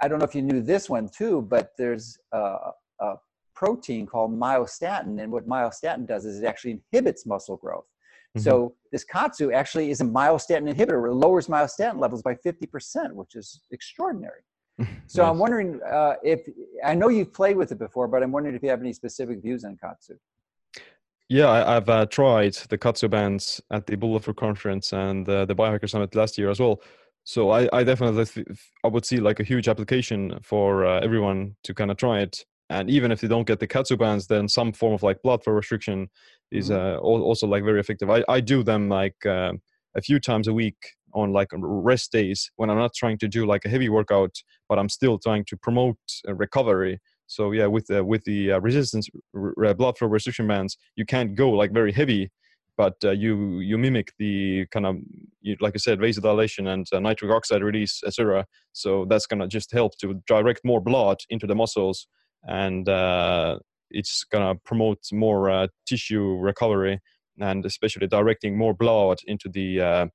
[0.00, 2.56] i don't know if you knew this one too but there's a,
[3.00, 3.14] a
[3.54, 7.86] protein called myostatin and what myostatin does is it actually inhibits muscle growth
[8.36, 8.44] Mm-hmm.
[8.44, 11.08] So this KAATSU actually is a myostatin inhibitor.
[11.08, 14.40] It lowers myostatin levels by 50%, which is extraordinary.
[15.06, 16.40] So I'm wondering uh, if
[16.84, 19.42] I know you've played with it before, but I'm wondering if you have any specific
[19.42, 20.16] views on KAATSU.
[21.28, 25.54] Yeah, I, have uh, tried the KAATSU bands at the Bulletproof conference and uh, the
[25.54, 26.80] Biohacker Summit last year as well.
[27.24, 28.46] So I, I definitely th-
[28.84, 32.44] I would see like a huge application for uh, everyone to kind of try it.
[32.70, 35.44] And even if they don't get the KAATSU bands, then some form of like blood
[35.44, 36.08] flow restriction
[36.50, 36.96] is mm-hmm.
[36.96, 38.08] uh, also like very effective.
[38.08, 39.52] I, I do them like uh,
[39.96, 40.76] a few times a week
[41.14, 44.34] on like rest days when I'm not trying to do like a heavy workout,
[44.68, 47.00] but I'm still trying to promote recovery.
[47.26, 51.34] So yeah, with the with the uh, resistance r- blood flow restriction bands, you can't
[51.34, 52.30] go like very heavy,
[52.76, 54.96] but uh, you you mimic the kind of
[55.40, 58.46] you, like I said vasodilation and uh, nitric oxide release, etc.
[58.72, 62.06] So that's gonna just help to direct more blood into the muscles
[62.46, 63.59] and uh,
[63.90, 67.00] it's gonna promote more uh, tissue recovery
[67.40, 70.06] and especially directing more blood into the uh,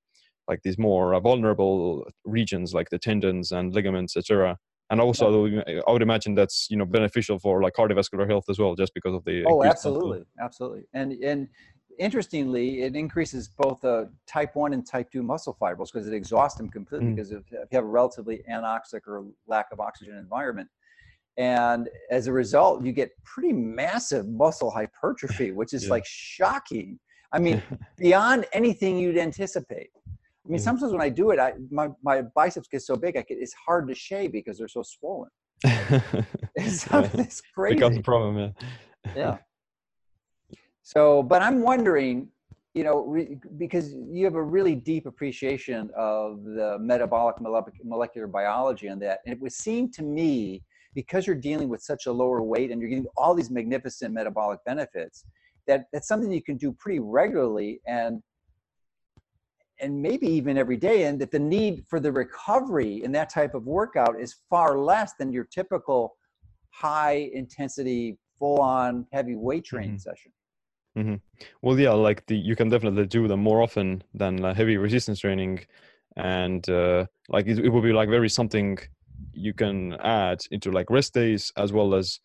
[0.48, 4.58] like these more uh, vulnerable regions like the tendons and ligaments etc
[4.90, 5.48] and also
[5.88, 9.14] i would imagine that's you know beneficial for like cardiovascular health as well just because
[9.14, 10.24] of the oh absolutely.
[10.42, 10.84] Absolutely.
[10.94, 11.48] And and
[12.00, 16.58] interestingly it increases both the type 1 and type 2 muscle fibers because it exhausts
[16.58, 17.16] them completely mm.
[17.16, 20.68] because if, if you have a relatively anoxic or lack of oxygen environment.
[21.38, 25.92] And as a result you get pretty massive muscle hypertrophy which is yeah.
[25.92, 27.00] like shocking.
[27.32, 27.62] I mean
[27.98, 29.90] beyond anything you'd anticipate
[30.46, 30.64] i mean mm.
[30.64, 33.88] sometimes when i do it i my, my biceps get so big I it's hard
[33.88, 35.30] to shave because they're so swollen.
[36.56, 37.10] It's, yeah.
[37.14, 39.14] it's crazy becomes a problem yeah.
[39.16, 39.38] Yeah.
[40.86, 42.28] So but i'm wondering
[42.74, 47.36] you know re, because you have a really deep appreciation of the metabolic
[47.84, 50.62] molecular biology and that and it would seem to me
[50.94, 54.60] because you're dealing with such a lower weight and you're getting all these magnificent metabolic
[54.66, 55.26] benefits
[55.68, 58.22] that that's something you can do pretty regularly and
[59.80, 63.54] and maybe even every day and that the need for the recovery in that type
[63.56, 66.16] of workout is far less than your typical
[66.70, 69.98] high intensity full on heavy weight training mm-hmm.
[69.98, 70.32] session
[70.98, 71.16] mm-hmm.
[71.62, 75.20] well yeah like the you can definitely do them more often than uh, heavy resistance
[75.20, 75.60] training
[76.16, 78.78] and uh, like it, it would be like very something
[79.34, 82.20] you can add into like rest days as well as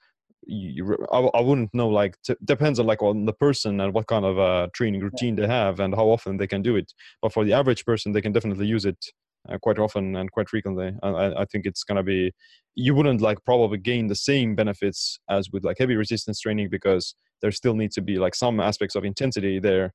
[0.47, 4.07] you, I, I wouldn't know like t- depends on like on the person and what
[4.07, 6.93] kind of uh, training routine they have and how often they can do it.
[7.23, 9.05] But for the average person they can definitely use it
[9.49, 10.93] uh, quite often and quite frequently.
[11.03, 12.33] I, I think it's gonna be
[12.75, 17.15] you wouldn't like probably gain the same benefits as with like heavy resistance training because
[17.43, 19.93] there still needs to be like some aspects of intensity there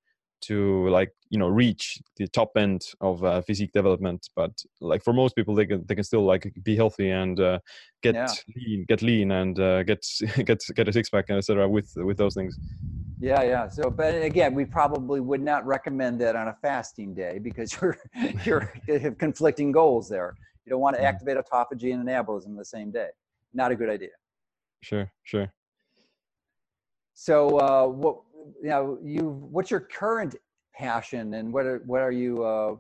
[0.48, 5.14] to like you know reach the top end of uh, physique development but like for
[5.14, 7.60] most people they can they can still like be healthy and uh,
[8.02, 8.34] get Yeah.
[8.56, 10.06] lean get lean and uh, get
[10.46, 12.60] get get a six pack and etc with with those things
[13.20, 13.68] Yeah, yeah.
[13.70, 17.98] So, but again, we probably would not recommend that on a fasting day because you're
[18.46, 20.36] you're you have conflicting goals there.
[20.66, 21.06] You don't want to Mhm.
[21.06, 23.10] activate autophagy and anabolism the same day.
[23.54, 24.10] Not a good idea.
[24.82, 25.54] sure sure
[27.14, 28.18] So, uh, what
[28.62, 30.36] you know, you what's your current
[30.74, 32.76] passion and what are what are you uh,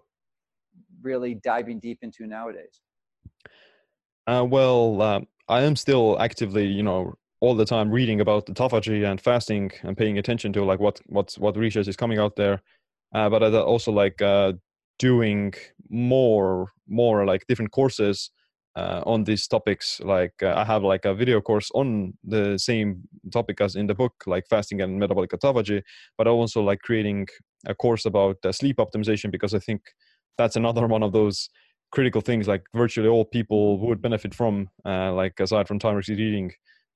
[1.02, 2.82] really diving deep into nowadays?
[4.28, 8.54] Uh, well, um, I am still actively, you know, all the time reading about the
[8.54, 12.36] autophagy and fasting and paying attention to like what what what research is coming out
[12.36, 12.62] there.
[13.14, 14.54] Uh, but also like uh,
[14.98, 15.54] doing
[15.90, 18.32] more more like different courses
[18.76, 20.00] uh, on these topics.
[20.04, 23.96] Like uh, I have like a video course on the same topic as in the
[23.96, 25.82] book, like fasting and metabolic autophagy.
[26.18, 27.28] But also like creating
[27.68, 29.82] a course about uh, sleep optimization because I think
[30.38, 31.50] that's another one of those
[31.92, 36.28] critical things like virtually all people would benefit from uh, like aside from time restricted
[36.28, 36.52] eating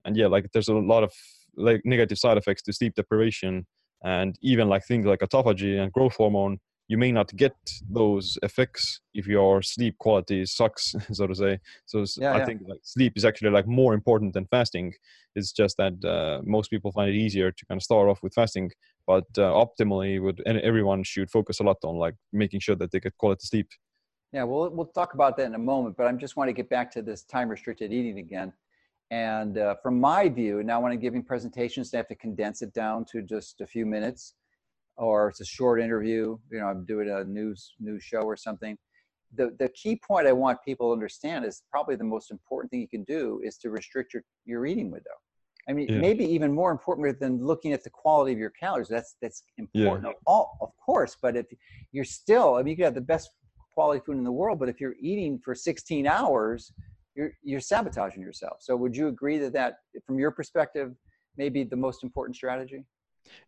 [0.06, 1.14] and yeah like there's a lot of
[1.56, 3.68] like negative side effects to sleep deprivation
[4.04, 6.58] and even like things like autophagy and growth hormone
[6.88, 7.56] you may not get
[7.90, 12.46] those effects if your sleep quality sucks so to say so Yeah, i yeah.
[12.46, 14.94] think like sleep is actually like more important than fasting
[15.36, 18.34] it's just that uh, most people find it easier to kind of start off with
[18.34, 18.72] fasting
[19.06, 22.92] but uh, optimally would and everyone should focus a lot on like making sure that
[22.92, 23.68] they get quality sleep
[24.34, 26.70] Yeah, we'll we'll talk about that in a moment, but I just want to get
[26.70, 28.52] back to this time restricted eating again.
[29.10, 32.74] And uh, from my view, now when I'm giving presentations, they have to condense it
[32.74, 34.34] down to just a few minutes,
[34.98, 36.38] or it's a short interview.
[36.52, 38.78] You know, I'm doing a news news show or something.
[39.36, 42.82] The the key point I want people to understand is probably the most important thing
[42.82, 45.12] you can do is to restrict your your eating window.
[45.70, 46.00] I mean, Yeah.
[46.00, 48.88] maybe even more important than looking at the quality of your calories.
[48.88, 51.18] That's that's important, of all of course.
[51.22, 51.46] But if
[51.92, 53.32] you're still, I mean, you could have the best
[53.74, 56.72] quality food in the world, but if you're eating for 16 hours,
[57.16, 58.58] you're you're sabotaging yourself.
[58.62, 60.96] So would you agree that that, from your perspective,
[61.36, 62.86] may be the most important strategy?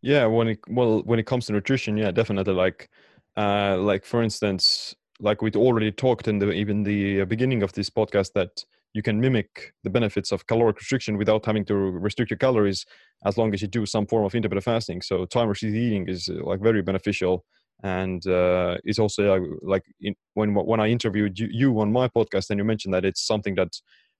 [0.01, 2.89] Yeah when it well when it comes to nutrition yeah definitely like
[3.37, 7.89] uh like for instance like we already talked in the even the beginning of this
[7.89, 8.63] podcast that
[8.93, 12.85] you can mimic the benefits of caloric restriction without having to restrict your calories
[13.25, 15.01] as long as you do some form of intermittent fasting.
[15.01, 17.45] So time restricted eating is uh, like very beneficial
[17.83, 22.07] and uh, it's also uh, like in, when when i interviewed you, you on my
[22.09, 23.69] podcast and you mentioned that it's something that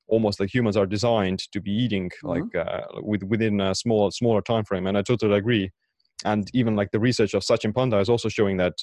[0.10, 2.30] almost like humans are designed to be eating Mhm.
[2.34, 5.72] like uh, with, within a small smaller time frame and i totally agree
[6.26, 8.74] and even like the research of Sachin Panda is also showing that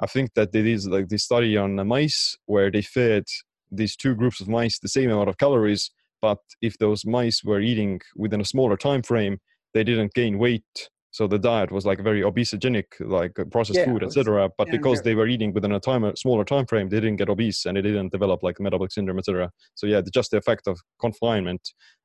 [0.00, 3.24] I think that there is like this study on mice where they fed
[3.70, 5.90] these two groups of mice the same amount of calories,
[6.20, 9.38] but if those mice were eating within a smaller time frame,
[9.72, 10.88] they didn't gain weight.
[11.14, 14.50] So the diet was like very obesogenic, like uh, processed Yeah, food, etc.
[14.58, 17.18] But yeah, because they were eating within a time a smaller time frame, they didn't
[17.18, 19.52] get obese and they didn't develop like metabolic syndrome, etc.
[19.76, 21.60] So yeah, the- just the effect of confinement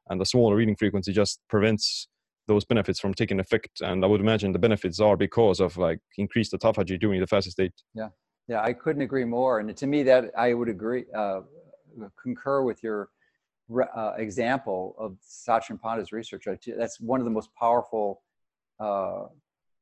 [0.09, 2.07] and the smaller eating frequency just prevents
[2.47, 3.81] those benefits from taking effect.
[3.81, 7.53] And I would imagine the benefits are because of like increased autophagy during the fasted
[7.53, 7.73] state.
[7.95, 8.09] Yeah,
[8.47, 9.59] yeah I couldn't agree more.
[9.59, 11.41] And to me, that I would agree, uh,
[12.21, 13.09] concur with your
[13.95, 16.45] uh, example of Sachin Panda's research.
[16.77, 18.21] That's one of the most powerful
[18.79, 19.25] uh,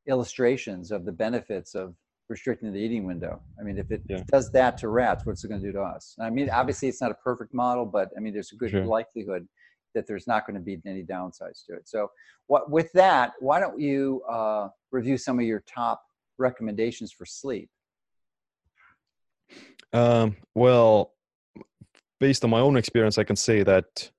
[0.07, 1.95] illustrations of the benefits of
[2.29, 3.41] restricting the eating window.
[3.59, 4.23] I mean, if it Yeah.
[4.31, 6.15] does that to rats, what's it going to do to us?
[6.19, 8.85] I mean, obviously, it's not a perfect model, but I mean, there's a good Sure.
[8.85, 9.47] likelihood
[9.93, 11.87] that there's not going to be any downsides to it.
[11.87, 12.11] So,
[12.47, 16.03] what with that, why don't you uh, review some of your top
[16.37, 17.69] recommendations for sleep?
[19.93, 21.13] Um, well,
[22.19, 24.11] based on my own experience, I can say that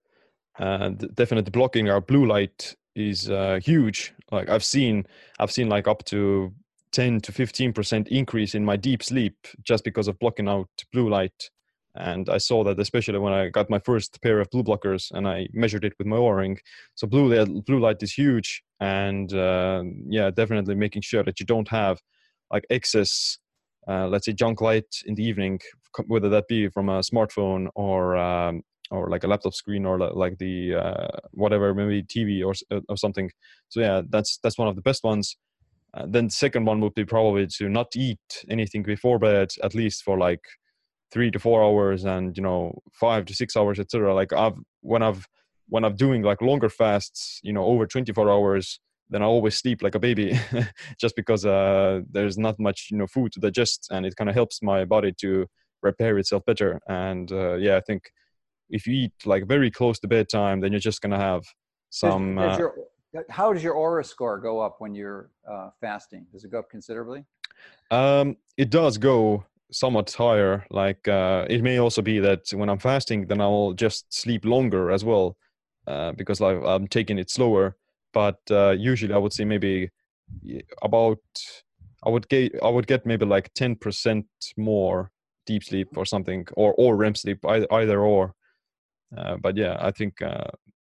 [0.58, 4.12] uh, definitely blocking our blue light is uh, huge.
[4.30, 5.06] Like I've seen,
[5.38, 6.52] I've seen like up to
[6.92, 11.08] ten to fifteen percent increase in my deep sleep just because of blocking out blue
[11.08, 11.50] light.
[11.94, 15.26] And I saw that especially when I got my first pair of blue blockers and
[15.26, 16.58] I measured it with my Oura ring.
[16.94, 21.46] So blue light, blue light is huge, and uh, yeah, definitely making sure that you
[21.46, 22.00] don't have
[22.50, 23.38] like excess
[23.88, 25.58] uh, let's say junk light in the evening,
[26.06, 30.38] whether that be from a smartphone or um, or like a laptop screen or like
[30.38, 33.30] the uh, whatever maybe TV or uh, or something.
[33.68, 35.36] So yeah, that's that's one of the best ones.
[35.94, 39.74] Uh, then the second one would be probably to not eat anything before bed at
[39.74, 40.42] least for like
[41.10, 45.02] three to four hours and you know five to six hours etc like i've when
[45.02, 45.26] i've
[45.68, 48.80] when i'm doing like longer fasts you know over 24 hours
[49.10, 50.38] then i always sleep like a baby
[51.00, 54.34] just because uh, there's not much you know food to digest and it kind of
[54.36, 55.46] helps my body to
[55.82, 58.10] repair itself better and uh, yeah i think
[58.70, 61.42] if you eat like very close to bedtime then you're just gonna have
[61.90, 62.74] some does uh, your-
[63.30, 66.26] how does your Oura score go up when you're uh, fasting?
[66.30, 67.24] Does it go up considerably?
[67.90, 70.66] Um, it does go somewhat higher.
[70.70, 74.90] Like uh, it may also be that when I'm fasting, then I'll just sleep longer
[74.90, 75.36] as well,
[75.86, 77.76] uh, because like, I'm taking it slower.
[78.12, 79.90] But uh, usually, I would say maybe
[80.82, 81.18] about
[82.04, 85.10] I would get I would get maybe like ten percent more
[85.46, 88.34] deep sleep or something, or or REM sleep, either, either or.
[89.16, 90.20] Uh, but yeah, I think.
[90.22, 90.44] Uh,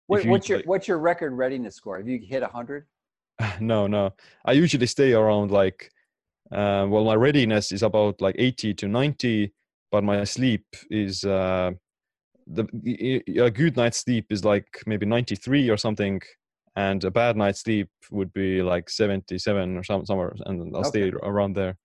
[0.08, 1.98] what, what's your like, what's your record readiness score?
[1.98, 2.86] Have you hit hundred?
[3.60, 4.14] no, no.
[4.46, 5.90] I usually stay around like
[6.52, 9.54] uh, well, my readiness is about like 80 to 90,
[9.90, 11.72] but my sleep is uh,
[12.46, 12.66] the
[13.42, 16.22] a good night's sleep is like maybe 93 or something,
[16.76, 20.90] and a bad night's sleep would be like 77 or some, somewhere, and I'll okay.
[20.90, 21.78] stay around there.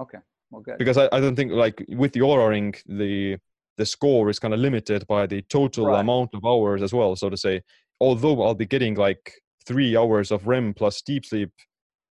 [0.00, 0.18] Okay,
[0.52, 0.78] well, good.
[0.78, 3.38] Because I, I don't think like with the Oura ring the
[3.76, 6.00] the score is kind of limited by the total right.
[6.00, 7.60] amount of hours as well, so to say.
[8.00, 9.32] Although I'll be getting like
[9.66, 11.50] three hours of REM plus deep sleep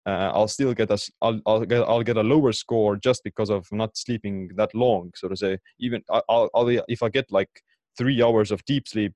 [0.08, 3.50] uh, I'll still get a I'll, I'll get I'll get a lower score just because
[3.50, 5.12] of not sleeping that long.
[5.16, 7.50] So to say, even I'll, I'll if I get like
[7.98, 9.14] three hours of deep sleep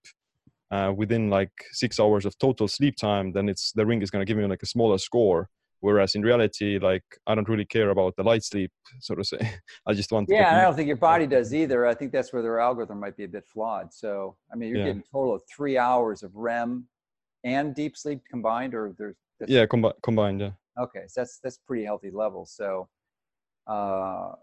[0.69, 4.25] uh, within like six hours of total sleep time, then it's the ring is going
[4.25, 5.47] to give me like a smaller score.
[5.81, 9.39] Whereas in reality, like I don't really care about the light sleep, so to say.
[9.87, 10.29] I just want.
[10.29, 11.87] Yeah, I don't think your body does either.
[11.87, 13.91] I think that's where their algorithm might be a bit flawed.
[13.91, 14.85] So I mean, you're yeah.
[14.85, 16.85] getting total of three hours of REM
[17.43, 19.15] and deep sleep combined, or there's.
[19.47, 20.41] Yeah, combi- combined.
[20.41, 20.51] Yeah.
[20.79, 22.45] Okay, so that's that's pretty healthy level.
[22.45, 22.87] So,
[23.65, 24.33] uh,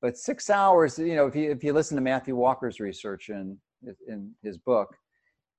[0.00, 3.58] but six hours, you know, if you if you listen to Matthew Walker's research in
[4.08, 4.96] in his book,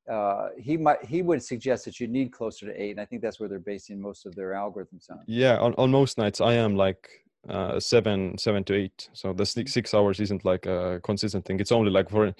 [0.09, 3.21] uh, he might he would suggest that you need closer to eight, and I think
[3.21, 5.19] that's where they're basing most of their algorithms on.
[5.27, 7.07] Yeah, on, on most nights I am like
[7.47, 11.59] uh, seven seven to eight, so the six, six hours isn't like a consistent thing.
[11.59, 12.33] It's only like for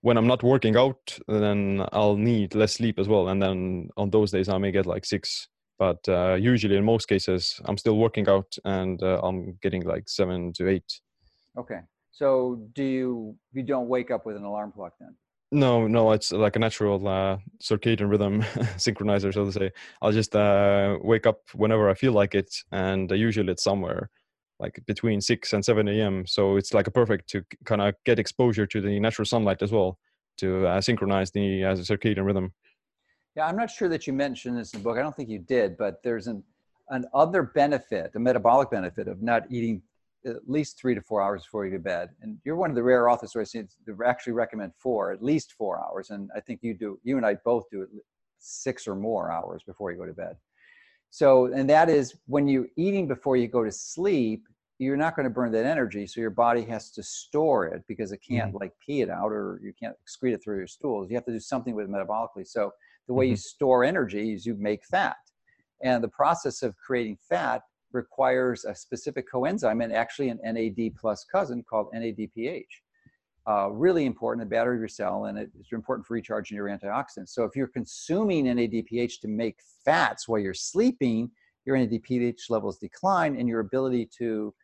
[0.00, 4.08] when I'm not working out, then I'll need less sleep as well, and then on
[4.10, 5.48] those days I may get like six.
[5.78, 10.08] But uh, usually in most cases i'm still working out and uh, i'm getting like
[10.08, 11.00] seven to eight.
[11.58, 11.80] Okay.
[12.12, 15.14] So do you you don't wake up with an alarm clock then
[15.52, 18.42] no no it's like a natural uh, circadian rhythm
[18.76, 19.70] synchronizer so to say
[20.02, 24.10] i'll just uh, wake up whenever i feel like it and usually it's somewhere
[24.58, 28.18] like between 6 and 7 a.m so it's like a perfect to kind of get
[28.18, 29.98] exposure to the natural sunlight as well
[30.38, 32.52] to uh, synchronize the uh, circadian rhythm
[33.36, 34.98] yeah, I'm not sure that you mentioned this in the book.
[34.98, 36.42] I don't think you did, but there's an,
[36.88, 39.82] an other benefit, a metabolic benefit of not eating
[40.26, 42.10] at least three to four hours before you go to bed.
[42.20, 43.62] And you're one of the rare authors who I see
[44.04, 46.10] actually recommend four, at least four hours.
[46.10, 47.88] And I think you do, you and I both do it
[48.38, 50.36] six or more hours before you go to bed.
[51.10, 54.44] So, and that is when you're eating before you go to sleep,
[54.78, 56.06] you're not going to burn that energy.
[56.06, 58.58] So your body has to store it because it can't mm-hmm.
[58.58, 61.10] like pee it out or you can't excrete it through your stools.
[61.10, 62.46] You have to do something with it metabolically.
[62.46, 62.72] So
[63.06, 63.32] the way mm-hmm.
[63.32, 65.16] you store energy is you make fat.
[65.82, 67.62] And the process of creating fat
[67.92, 72.64] requires a specific coenzyme and actually an NAD plus cousin called NADPH.
[73.46, 77.30] Uh, really important, the battery of your cell, and it's important for recharging your antioxidants.
[77.30, 81.30] So if you're consuming NADPH to make fats while you're sleeping,
[81.64, 84.54] your NADPH levels decline and your ability to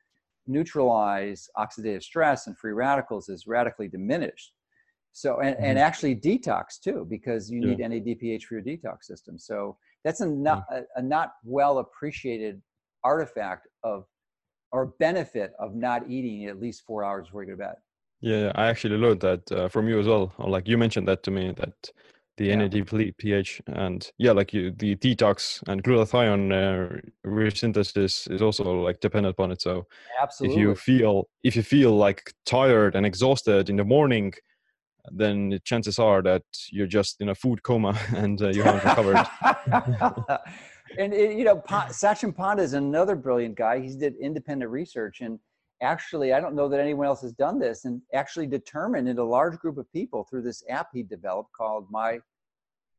[0.46, 4.52] neutralize oxidative stress and free radicals is radically diminished.
[5.12, 5.64] So, and, mm-hmm.
[5.64, 7.78] and actually detox too, because you need.
[7.78, 9.38] NADPH for your detox system.
[9.38, 12.60] So that's a not, a, a not well appreciated
[13.04, 14.04] artifact of
[14.72, 17.74] or benefit of not eating at least four hours before you go to bed.
[18.20, 20.32] Yeah, I actually learned that uh, from you as well.
[20.38, 21.90] Or like you mentioned that to me that
[22.36, 22.56] the yeah.
[22.56, 29.32] NADPH and yeah, like you, the detox and glutathione uh, resynthesis is also like dependent
[29.32, 29.62] upon it.
[29.62, 29.86] So
[30.20, 30.56] Absolutely.
[30.56, 34.34] if you feel if you feel like tired and exhausted in the morning,
[35.12, 40.38] then chances are that you're just in a food coma and uh, you haven't recovered.
[40.98, 43.80] and it, you know, pa- Sachin Panda is another brilliant guy.
[43.80, 45.38] He did independent research and
[45.82, 49.24] actually, I don't know that anyone else has done this, and actually determined in a
[49.24, 52.18] large group of people through this app he developed called My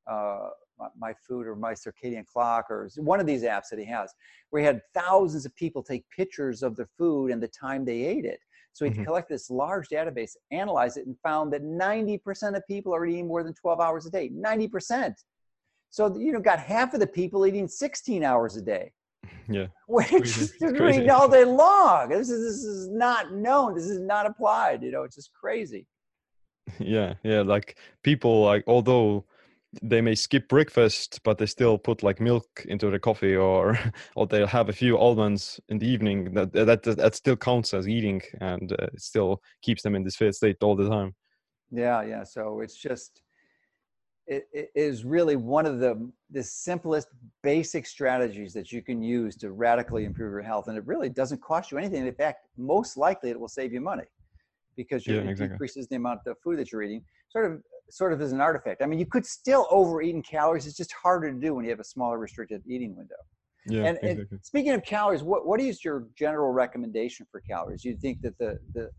[0.05, 0.49] uh,
[0.95, 4.13] my food or my circadian clock or one of these apps that he has
[4.51, 8.03] where he had thousands of people take pictures of their food and the time they
[8.03, 8.39] ate it
[8.77, 9.05] so he mm-hmm.
[9.05, 13.41] collected this large database, analyzed it, and found that 90% of people are eating more
[13.41, 14.29] than 12 hours a day.
[14.29, 15.15] 90%.
[15.89, 18.91] So you know, got half of the people eating 16 hours a day.
[19.49, 19.68] Yeah.
[19.88, 22.09] Which is eating all day long.
[22.09, 23.76] This is this is not known.
[23.76, 24.84] This is not applied.
[24.84, 25.88] You know, it's just crazy.
[26.80, 27.43] Yeah, yeah.
[27.43, 29.23] Like people like although
[29.81, 33.77] they may skip breakfast but they still put like milk into the coffee or
[34.15, 37.88] or they'll have a few almonds in the evening that that that still counts as
[37.88, 41.14] eating and uh, it still keeps them in this fed state all the time
[41.72, 43.22] yeah yeah so it's just
[44.27, 47.07] is really one of the the simplest
[47.43, 50.67] basic strategies that you can use to radically improve your health.
[50.67, 52.05] And it really doesn't cost you anything.
[52.05, 54.03] In fact most likely it will save you money
[54.75, 55.53] because Yeah, it exactly.
[55.53, 58.81] decreases the amount of food that you're eating sort of sort of as an artifact.
[58.81, 60.67] I mean you could still overeat in calories.
[60.67, 63.15] It's just harder to do when you have a smaller restricted eating window.
[63.69, 67.83] Yeah, and, and speaking of calories, what, what is your general recommendation for calories?
[67.83, 68.89] You think that the the,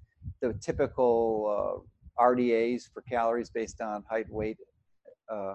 [0.41, 1.85] the typical
[2.19, 4.59] uh, RDAs for calories based on height, weight,
[5.33, 5.55] uh,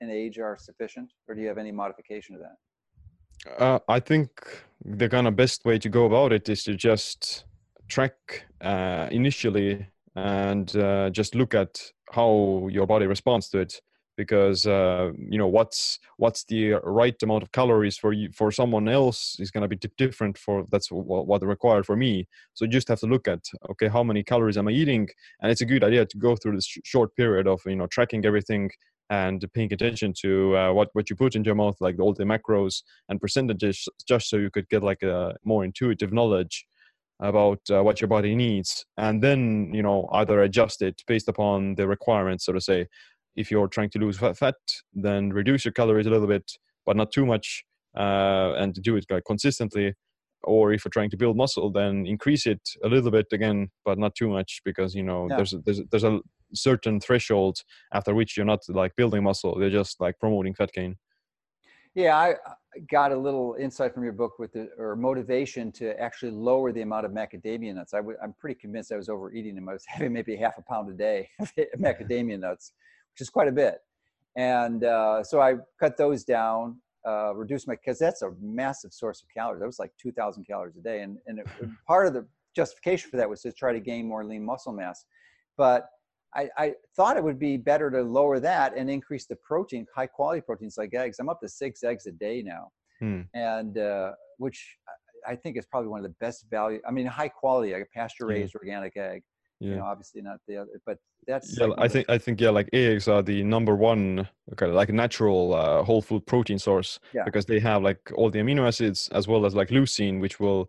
[0.00, 2.56] and age are sufficient, or do you have any modification of that?
[3.58, 4.30] Uh, I think
[4.84, 7.44] the kind of best way to go about it is to just
[7.88, 11.80] track uh, initially and uh, just look at
[12.10, 13.80] how your body responds to it
[14.16, 18.88] because uh, you know what's what's the right amount of calories for you for someone
[18.88, 22.70] else is going to be different for that's what, what required for me so you
[22.70, 23.40] just have to look at
[23.70, 25.08] okay how many calories am i eating
[25.40, 27.86] and it's a good idea to go through this sh- short period of you know
[27.86, 28.70] tracking everything
[29.10, 32.24] and paying attention to uh, what what you put into your mouth like all the
[32.24, 36.66] macros and percentages just so you could get like a more intuitive knowledge
[37.20, 38.84] about uh, what your body needs.
[38.96, 42.88] And then you know either adjust it based upon the requirements so to say.
[43.34, 44.56] If you're trying to lose fat
[44.92, 46.52] then reduce your calories a little bit
[46.84, 47.64] but not too much
[47.96, 49.94] uh, and do it like consistently
[50.44, 53.98] or if you're trying to build muscle then increase it a little bit again but
[53.98, 55.36] not too much because you know Yeah.
[55.36, 56.20] there's a, there's a, there's a
[56.54, 57.58] certain threshold
[57.92, 60.96] after which you're not like building muscle you're just like promoting fat gain
[61.94, 62.28] Yeah, I
[62.74, 66.72] I got a little insight from your book with the or motivation to actually lower
[66.72, 67.92] the amount of macadamia nuts.
[67.92, 69.68] I w- I'm pretty convinced I was overeating them.
[69.68, 72.72] I was having maybe half a pound a day of macadamia nuts,
[73.12, 73.74] which is quite a bit.
[74.36, 79.22] And uh, so I cut those down, uh, reduced my because that's a massive source
[79.22, 79.60] of calories.
[79.60, 81.46] That was like 2,000 calories a day, and and it,
[81.86, 85.04] part of the justification for that was to try to gain more lean muscle mass.
[85.56, 85.88] But
[86.34, 90.06] I, I thought it would be better to lower that and increase the protein, high
[90.06, 91.18] quality proteins like eggs.
[91.18, 92.70] I'm up to six eggs a day now,
[93.00, 93.22] Hmm.
[93.34, 94.92] and uh, which I-
[95.24, 96.80] I think is probably one of the best value.
[96.86, 99.22] I mean, high quality, like a pasture raised organic egg.
[99.62, 100.98] Yeah You know, obviously not the other, but
[101.28, 104.02] that's yeah like i think i think yeah like eggs are the number one
[104.52, 107.24] okay like natural uh, whole food protein source Yeah.
[107.28, 110.62] because they have like all the amino acids as well as like leucine which will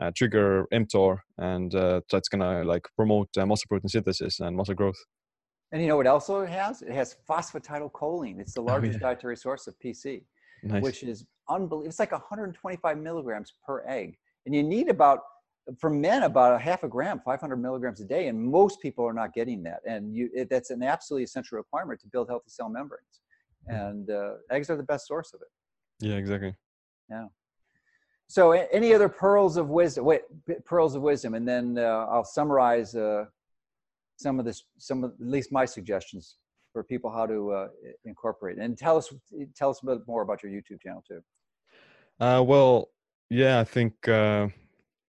[0.00, 0.48] uh, trigger
[0.82, 5.00] mTOR and uh, that's gonna like promote uh, muscle protein synthesis and muscle growth
[5.72, 6.74] And you know what else it has?
[6.90, 8.36] It has phosphatidylcholine.
[8.42, 9.06] It's the largest Oh, yeah.
[9.08, 10.04] dietary source of PC.
[10.62, 11.18] nice which is
[11.48, 11.86] unbelievable.
[11.88, 14.08] It's like 125 milligrams per egg,
[14.44, 15.20] and you need about
[15.78, 19.12] for men about a half a gram, 500 milligrams a day, and most people are
[19.12, 19.80] not getting that.
[19.86, 23.20] And you, it, that's an absolutely essential requirement to build healthy cell membranes.
[23.66, 26.06] And uh, eggs are the best source of it.
[26.06, 26.54] yeah exactly
[27.08, 27.26] Yeah.
[28.26, 30.04] So, a- any other pearls of wisdom?
[30.04, 30.22] Wait,
[30.64, 33.26] pearls of wisdom, and then uh, I'll summarize uh,
[34.16, 36.36] some of this, some of at least my suggestions
[36.72, 37.68] for people how to uh,
[38.04, 38.58] incorporate.
[38.58, 39.12] And tell us,
[39.56, 41.20] tell us a bit more about your YouTube channel too.
[42.20, 42.90] Uh, well,
[43.28, 44.48] yeah, I think uh,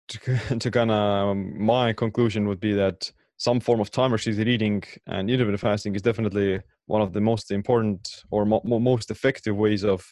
[0.08, 4.48] to, to kind of um, my conclusion would be that some form of time restricted
[4.48, 9.10] eating and intermittent fasting is definitely one of the most important or mo- mo- most
[9.10, 10.04] effective ways of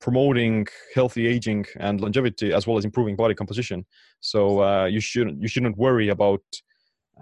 [0.00, 3.86] promoting healthy aging and longevity as well as improving body composition.
[4.20, 6.42] So uh, you shouldn't you shouldn't worry about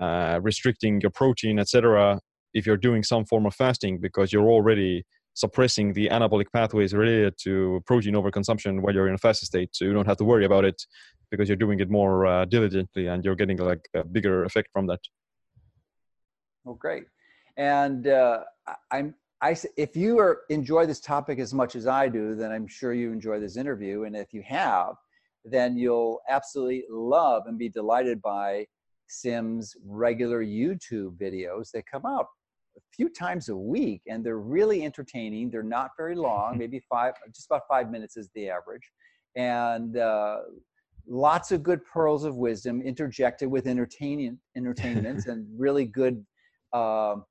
[0.00, 2.18] uh, restricting your protein, etc.
[2.54, 5.04] If you're doing some form of fasting because you're already
[5.34, 9.70] suppressing the anabolic pathways related to protein overconsumption while you're in a fasted state.
[9.72, 10.82] So you don't have to worry about it
[11.32, 14.86] because you're doing it more uh, diligently and you're getting like a bigger effect from
[14.86, 15.00] that.
[16.64, 17.04] Well, great.
[17.56, 18.40] And uh,
[18.92, 22.68] I'm, I, if you are enjoy this topic as much as I do, then I'm
[22.68, 24.04] sure you enjoy this interview.
[24.04, 24.94] And if you have,
[25.44, 28.66] then you'll absolutely love and be delighted by
[29.08, 32.26] Siim's regular YouTube videos that come out
[32.76, 35.50] a few times a week, and they're really entertaining.
[35.50, 38.88] They're not very long, maybe five, just about five minutes is the average,
[39.34, 40.38] and uh,
[41.06, 46.24] lots of good pearls of wisdom interjected with entertaining entertainments and really good
[46.72, 47.24] um,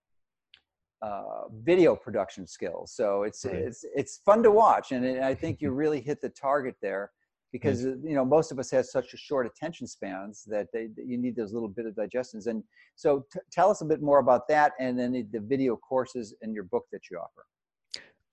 [1.01, 2.93] uh, video production skills.
[2.93, 3.55] So it's Right.
[3.55, 7.11] it's it's fun to watch, and it- I think you really hit the target there
[7.51, 10.87] because uh, you know most of us have such a short attention spans that they
[10.95, 12.45] that you need those little bit of digestions.
[12.47, 12.63] And
[12.95, 16.35] so t- tell us a bit more about that, and then the- the video courses
[16.43, 17.45] and your book that you offer.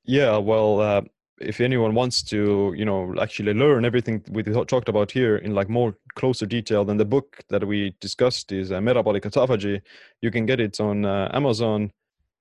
[0.04, 1.02] Yeah, well, uh,
[1.40, 5.68] if anyone wants to, you know, actually learn everything we talked about here in like
[5.68, 9.80] more closer detail than the book that we discussed is uh, Metabolic Autophagy,
[10.20, 11.90] you can get it on uh, Amazon.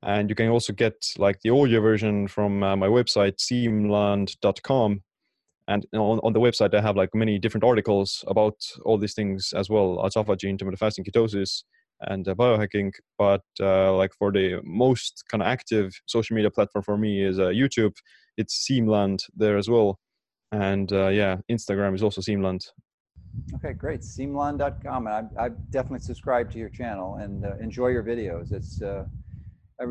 [0.03, 5.01] And you can also get like the audio version from uh, my website, siimland.com.
[5.67, 8.55] And on, on the website, I have like many different articles about
[8.85, 11.63] all these things as well autophagy, intermittent fasting, ketosis.
[12.01, 12.91] and uh, biohacking.
[13.17, 17.39] But uh, like for the most kind of active social media platform for me is
[17.39, 17.95] uh, YouTube.
[18.37, 19.99] It's Siimland there as well,
[20.51, 22.61] and uh, yeah, Instagram is also Siimland.
[23.55, 24.01] Okay, great.
[24.01, 25.07] Siimland.com.
[25.07, 28.51] And I, I definitely subscribe to your channel and uh, enjoy your videos.
[28.51, 29.05] It's, uh,
[29.79, 29.85] I,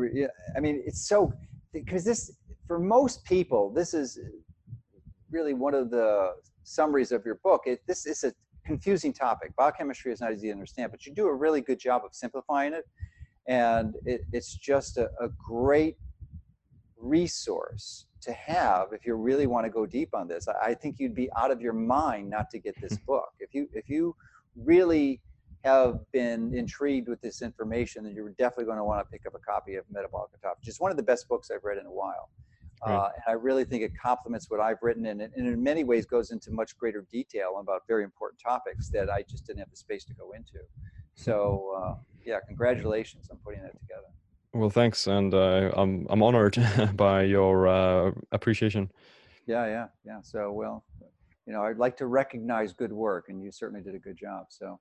[0.55, 1.33] I mean, it's so,
[1.73, 2.31] because this,
[2.67, 4.19] for most people, this is
[5.31, 6.33] really one of the
[6.63, 7.63] summaries of your book.
[7.65, 8.33] It, this is a
[8.65, 9.55] confusing topic.
[9.55, 12.73] Biochemistry is not easy to understand, but you do a really good job of simplifying
[12.73, 12.83] it.
[13.47, 15.95] And it, it's just a, a great
[16.97, 20.47] resource to have if you really want to go deep on this.
[20.47, 23.29] I, I think you'd be out of your mind not to get this book.
[23.39, 24.15] If you if you
[24.55, 25.21] really
[25.63, 29.33] have been intrigued with this information, then you're definitely going to want to pick up
[29.35, 30.67] a copy of Metabolic Autophagy.
[30.67, 32.29] It's one of the best books I've read in a while.
[32.85, 32.95] Right.
[32.95, 36.05] Uh, and I really think it complements what I've written and, and in many ways
[36.05, 39.77] goes into much greater detail about very important topics that I just didn't have the
[39.77, 40.59] space to go into.
[41.15, 44.07] So uh, yeah, congratulations on putting that together.
[44.57, 46.57] Well, thanks, and uh, I'm I'm honored
[46.95, 48.89] by your uh, appreciation.
[49.45, 50.21] Yeah, yeah, yeah.
[50.23, 50.83] So well,
[51.45, 54.47] you know, I'd like to recognize good work, and you certainly did a good job.
[54.49, 54.79] So.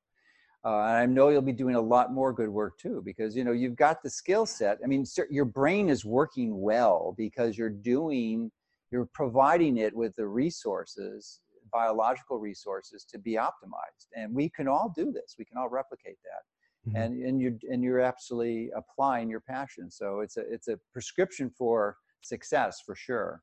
[0.64, 3.44] Uh, and I know you'll be doing a lot more good work too, because you
[3.44, 4.78] know you've got the skill set.
[4.82, 8.50] I mean, your brain is working well because you're doing,
[8.90, 11.40] you're providing it with the resources,
[11.70, 14.08] biological resources, to be optimized.
[14.16, 15.36] And we can all do this.
[15.38, 16.42] We can all replicate that.
[16.88, 16.96] Mm-hmm.
[16.96, 19.90] And and you and you're absolutely applying your passion.
[19.90, 23.42] So it's a it's a prescription for success for sure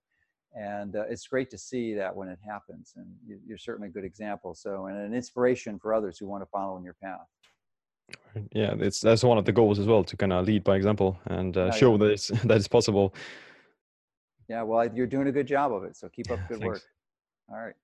[0.55, 3.91] and uh, it's great to see that when it happens and you, are certainly a
[3.91, 7.27] good example so and an inspiration for others who want to follow in your path
[8.51, 11.17] yeah it's that's one of the goals as well to kind of lead by example
[11.25, 11.97] and uh, show yeah.
[11.97, 13.13] that it's that it's possible
[14.47, 16.65] yeah well you're doing a good job of it so keep up good Thanks.
[16.65, 16.81] work
[17.49, 17.75] all right